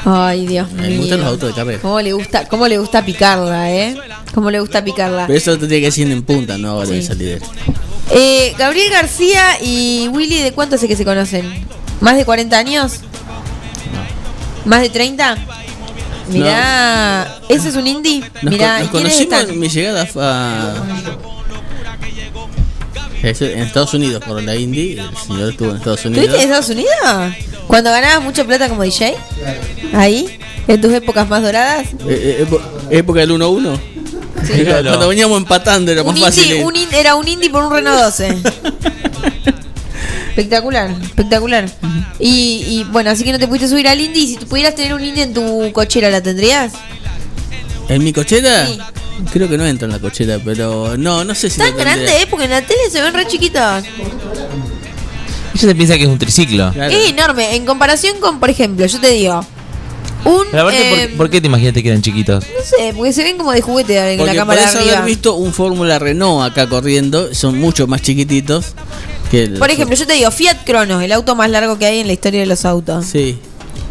[0.05, 1.29] Ay, Dios Me gustan los mío.
[1.29, 1.79] autos de carrera.
[1.83, 3.97] ¿Cómo le gusta, cómo le gusta picarla, eh?
[4.35, 5.27] ¿Cómo le gusta picarla?
[5.27, 7.09] Pero eso te tiene que decir en punta, no ahora de Sí.
[7.09, 7.39] salida.
[8.11, 11.45] Eh, Gabriel García y Willy, ¿de cuánto hace que se conocen?
[12.01, 13.01] ¿Más de 40 años?
[14.65, 15.37] ¿Más de 30?
[16.31, 18.23] Mirá, ¿ese es un indie?
[18.43, 19.51] Nos, Mirá, con- ¿y nos conocimos están?
[19.51, 20.75] en mi llegada fue a...
[23.21, 26.25] En Estados Unidos, por la Indy, el señor estuvo en Estados Unidos.
[26.27, 27.35] ¿Estuviste en Estados Unidos?
[27.67, 29.17] ¿Cuando ganabas mucha plata como DJ?
[29.93, 30.39] ¿Ahí?
[30.69, 31.89] ¿En tus épocas más doradas?
[31.89, 32.61] Eh, eh, épo-
[32.91, 33.79] época del 1-1.
[34.65, 34.89] Claro.
[34.91, 36.45] Cuando veníamos empatando era más Un fácil.
[36.45, 38.37] indie, un in- era un indie por un Renault 12.
[40.39, 41.69] Espectacular, espectacular.
[42.21, 44.23] Y, y, bueno, así que no te pudiste subir al indie.
[44.23, 46.73] Y si tú pudieras tener un indie en tu cochera, ¿la tendrías?
[47.89, 48.69] ¿En mi cochera?
[49.33, 52.27] Creo que no entra en la cochera, pero no, no sé si Tan grande, ¿eh?
[52.31, 53.85] Porque en la tele se ven re chiquitos.
[55.55, 56.69] Ella se piensa que es un triciclo.
[56.71, 57.57] Es enorme.
[57.57, 59.45] En comparación con, por ejemplo, yo te digo,
[60.25, 60.47] un.
[60.53, 62.45] Pero aparte, ¿por- eh, ¿por, qué te imaginaste que eran chiquitos?
[62.45, 64.97] No sé, porque se ven como de juguete en la Porque cámara de podés arriba.
[64.99, 68.67] haber visto un Fórmula Renault acá corriendo, son mucho más chiquititos
[69.31, 72.07] que Por ejemplo, yo te digo, Fiat Cronos, el auto más largo que hay en
[72.07, 73.05] la historia de los autos.
[73.07, 73.39] Sí.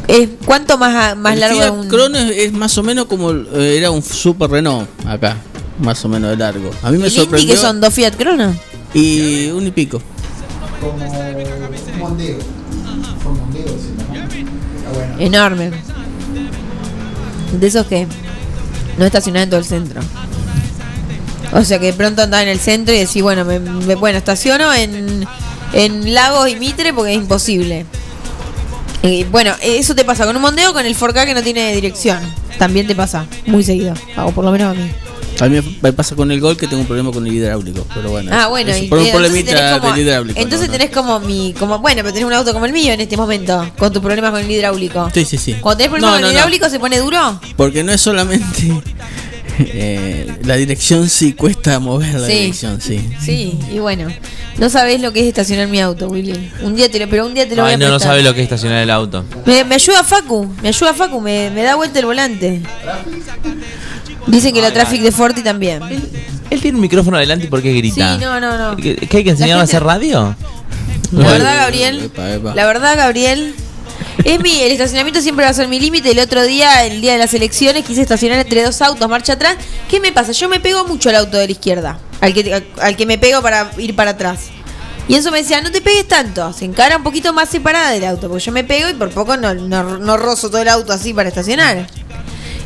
[0.07, 1.87] Es, ¿Cuánto más, a- más el largo Fiat de un.?
[1.89, 5.37] Crono es, más o menos como eh, era un Super Renault acá,
[5.79, 6.71] más o menos de largo.
[6.81, 7.53] A mí me ¿El sorprendió.
[7.55, 8.55] que son dos Fiat Cronos?
[8.93, 10.01] Y un y pico.
[15.19, 15.71] Enorme.
[17.59, 18.07] De esos que
[18.97, 20.01] no estacionás en todo el centro.
[21.53, 24.17] O sea que de pronto andás en el centro y decís, bueno, me, me- bueno,
[24.17, 25.25] estaciono en,
[25.73, 27.85] en Lagos y Mitre porque es imposible.
[29.03, 32.19] Y bueno, eso te pasa con un mondeo con el 4K que no tiene dirección.
[32.57, 33.93] También te pasa, muy seguido.
[34.17, 34.91] O por lo menos a mí.
[35.39, 38.09] A mí me pasa con el gol que tengo un problema con el hidráulico, pero
[38.09, 38.31] bueno.
[38.33, 40.39] Ah, bueno, es y por un problemita como- del hidráulico.
[40.39, 40.73] Entonces ¿no?
[40.73, 40.79] ¿no?
[40.79, 43.69] tenés como mi, como, bueno, pero tenés un auto como el mío en este momento,
[43.77, 45.11] con tus problemas con el hidráulico.
[45.13, 45.53] Sí, sí, sí.
[45.61, 47.39] Cuando tenés problemas No, con el hidráulico se pone duro.
[47.55, 48.81] Porque no es solamente
[49.73, 52.33] eh, la dirección, sí cuesta mover la Sí.
[52.33, 53.07] dirección, sí.
[53.21, 54.07] Sí, y bueno,
[54.57, 56.51] no sabés lo que es estacionar mi auto, Willy.
[56.63, 58.11] Un día te lo, pero un día te lo voy Ay, a no, no prestar.
[58.11, 59.23] sabe lo que es estacionar el auto.
[59.45, 62.61] Me, me ayuda Facu, me ayuda Facu, me, me da vuelta el volante.
[64.27, 65.81] Dicen que la traffic de Forti también.
[66.49, 68.15] Él tiene un micrófono adelante y ¿por qué grita?
[68.17, 68.77] Sí, no, no, no.
[68.77, 70.35] ¿Qué, qué hay que enseñarle a hacer radio?
[71.11, 72.53] La verdad, Gabriel, Epa, epa.
[72.55, 73.53] la verdad, Gabriel,
[74.23, 76.11] es mi, el estacionamiento siempre va a ser mi límite.
[76.11, 79.57] El otro día, el día de las elecciones, quise estacionar entre dos autos, marcha atrás.
[79.89, 80.31] ¿Qué me pasa?
[80.31, 83.41] Yo me pego mucho al auto de la izquierda, al que, al que me pego
[83.41, 84.47] para ir para atrás.
[85.07, 88.03] Y eso me decía, no te pegues tanto, se encara un poquito más separada del
[88.03, 90.91] auto, porque yo me pego y por poco no, no, no rozo todo el auto
[90.91, 91.87] así para estacionar.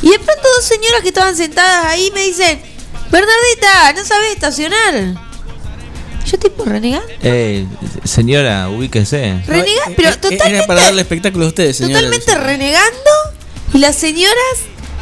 [0.02, 2.60] Y de pronto dos señoras que estaban sentadas ahí me dicen,
[3.12, 5.31] Bernardita, ¿no sabes estacionar?
[6.26, 7.08] Yo tipo renegando.
[7.24, 7.66] Eh,
[8.04, 9.42] señora, ubíquese.
[9.48, 12.06] Renega, pero Eh, eh, totalmente Era para darle espectáculo a ustedes, señores.
[12.12, 13.10] Totalmente renegando.
[13.74, 14.36] Y las señoras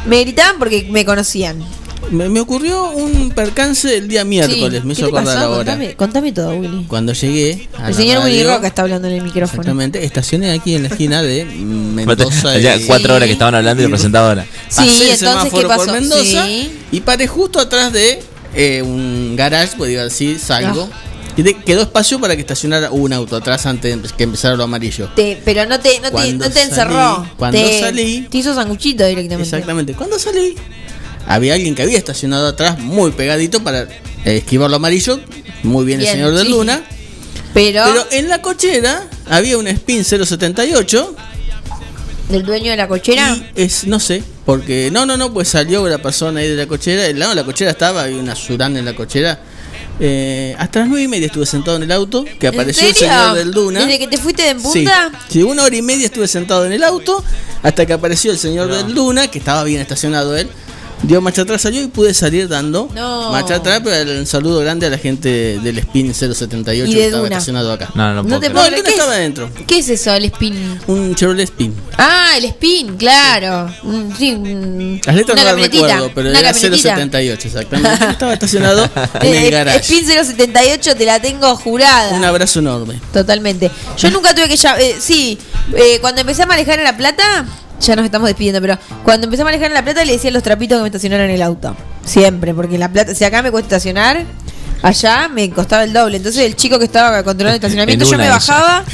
[0.06, 1.62] me gritaban porque me conocían.
[2.10, 4.86] Me, me ocurrió un percance el día miércoles, Sí.
[4.88, 5.38] me ¿Qué hizo acordar pasó?
[5.46, 5.56] ahora.
[5.72, 6.84] Contame, contame todo, Willy.
[6.88, 9.60] Cuando llegué a El la señor Willy radio, Roca está hablando en el micrófono.
[9.60, 12.58] Exactamente, estacioné aquí en la esquina de Mendoza.
[12.60, 14.44] Ya y- cuatro horas que estaban hablando y la presentadora.
[14.68, 15.92] Sí, Pasé entonces, ¿qué por pasó?
[15.92, 16.72] Mendoza Sí.
[16.90, 18.22] y paré justo atrás de
[18.54, 20.88] eh, un garage, podría decir, salgo.
[20.92, 20.96] Ah.
[21.36, 24.64] Y te- quedó espacio para que estacionara un auto atrás antes de que empezara lo
[24.64, 25.08] amarillo.
[25.14, 27.26] Te- pero no te, no te, no te encerró.
[27.36, 29.44] cuando te, salí- Te hizo sanguchito directamente.
[29.44, 29.94] Exactamente.
[29.94, 30.54] Cuando salí,
[31.26, 33.86] había alguien que había estacionado atrás muy pegadito para
[34.24, 35.20] esquivar lo amarillo.
[35.62, 36.48] Muy bien, Bien, el señor de sí.
[36.50, 36.82] Luna.
[37.54, 41.14] Pero, Pero en la cochera había un Spin 078.
[42.28, 43.36] del dueño de la cochera.
[43.56, 47.06] Es, no sé, porque no, no, no, pues salió la persona ahí de la cochera.
[47.06, 49.40] El lado de la cochera estaba, había una surana en la cochera.
[50.02, 52.94] Eh, hasta las nueve y media estuve sentado en el auto, que ¿En apareció el
[52.94, 53.80] señor del Duna.
[53.80, 55.12] Desde que te fuiste de Sí, punta.
[55.28, 57.22] sí, una hora y media estuve sentado en el auto
[57.62, 60.48] hasta que apareció el señor del Luna, que estaba bien estacionado él.
[61.02, 63.32] Dio marcha atrás, salió y pude salir dando No.
[63.32, 67.24] marcha atrás, pero un saludo grande a la gente del Spin 078 Y que estaba
[67.26, 67.88] estacionado acá.
[67.94, 69.18] No, no, No te puedo el ¿Qué estaba es?
[69.18, 69.50] adentro.
[69.66, 70.78] ¿Qué es eso, el spin?
[70.86, 71.74] Un Chevrolet Spin.
[71.96, 73.72] Ah, el spin, claro.
[74.18, 76.76] Sí, mm, Las letras una no las recuerdo, pero era camionetita.
[76.96, 78.04] 078 exactamente.
[78.10, 78.84] estaba estacionado
[79.22, 79.80] en Eh, el garage.
[79.80, 82.10] Spin 078 te la tengo jurada.
[82.14, 83.00] Un abrazo enorme.
[83.12, 83.70] Totalmente.
[83.96, 84.80] Yo nunca tuve que llamar.
[85.00, 85.38] sí,
[85.74, 87.46] eh, cuando empecé a manejar en La Plata,
[87.80, 90.42] ya nos estamos despidiendo, pero cuando empecé a manejar en La Plata le decía los
[90.42, 91.74] trapitos que me estacionaran en el auto.
[92.04, 94.24] Siempre, porque en La Plata, si acá me cuesta estacionar,
[94.82, 96.16] allá me costaba el doble.
[96.18, 98.84] Entonces el chico que estaba controlando el estacionamiento, En yo me bajaba.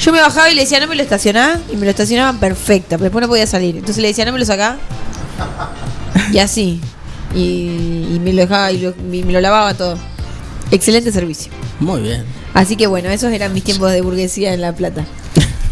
[0.00, 1.60] Yo me bajaba y le decía, no me lo estacioná.
[1.72, 2.90] Y me lo estacionaban perfecto.
[2.90, 3.76] Pero después no podía salir.
[3.76, 4.76] Entonces le decía, no me lo sacá.
[6.32, 6.80] Y así.
[7.34, 9.96] Y, y me lo dejaba y, lo- y me lo lavaba todo.
[10.70, 11.52] Excelente servicio.
[11.80, 12.24] Muy bien.
[12.54, 15.04] Así que bueno, esos eran mis tiempos de burguesía en La Plata.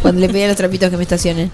[0.01, 1.49] Cuando le pedía los trapitos que me estacionen.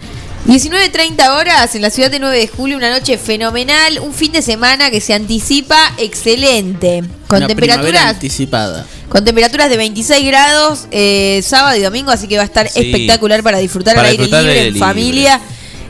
[0.47, 4.41] 19.30 horas en la ciudad de 9 de julio, una noche fenomenal, un fin de
[4.41, 7.03] semana que se anticipa excelente.
[7.27, 8.85] Con Una temperaturas anticipada.
[9.09, 12.79] con temperaturas de 26 grados eh, sábado y domingo, así que va a estar Sí.
[12.79, 15.39] espectacular para disfrutar al aire libre, en familia.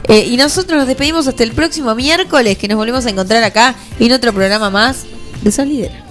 [0.09, 3.75] Eh, y nosotros nos despedimos hasta el próximo miércoles, que nos volvemos a encontrar acá
[3.99, 5.03] en otro programa más
[5.41, 6.03] de Salidera.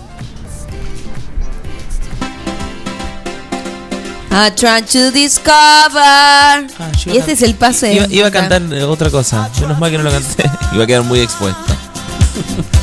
[4.30, 6.66] I try to discover.
[6.98, 7.94] yo y este es el pase.
[7.94, 9.48] Iba, iba a cantar otra cosa.
[9.60, 10.50] Menos mal que no lo canté.
[10.72, 11.74] Iba a quedar muy expuesto.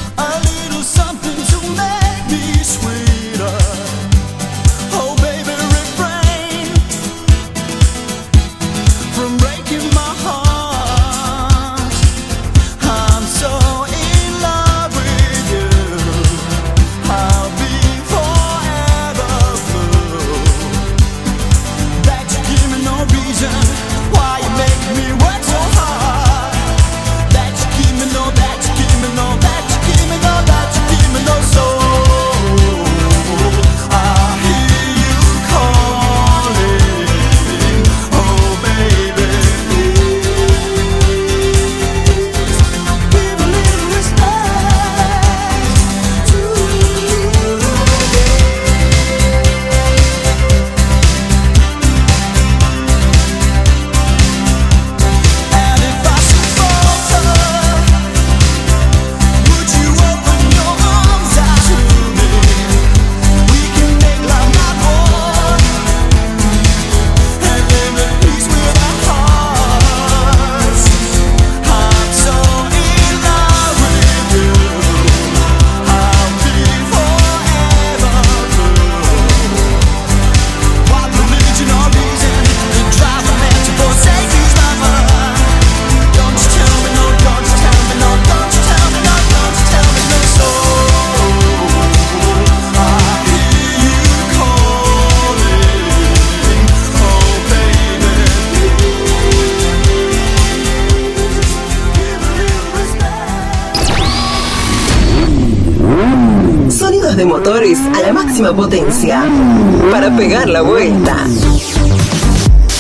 [109.92, 111.16] para pegar la vuelta.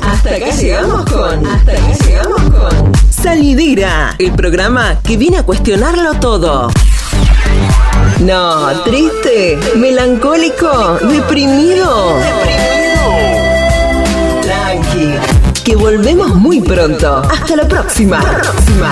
[0.01, 1.45] Hasta acá llegamos con.
[1.45, 2.91] Hasta acá llegamos con.
[3.09, 6.69] Salidera, el programa que viene a cuestionarlo todo.
[8.19, 12.17] No, triste, melancólico, deprimido.
[14.41, 15.13] Tranqui,
[15.63, 17.21] que volvemos muy pronto.
[17.29, 18.19] Hasta la próxima.
[18.19, 18.89] próxima.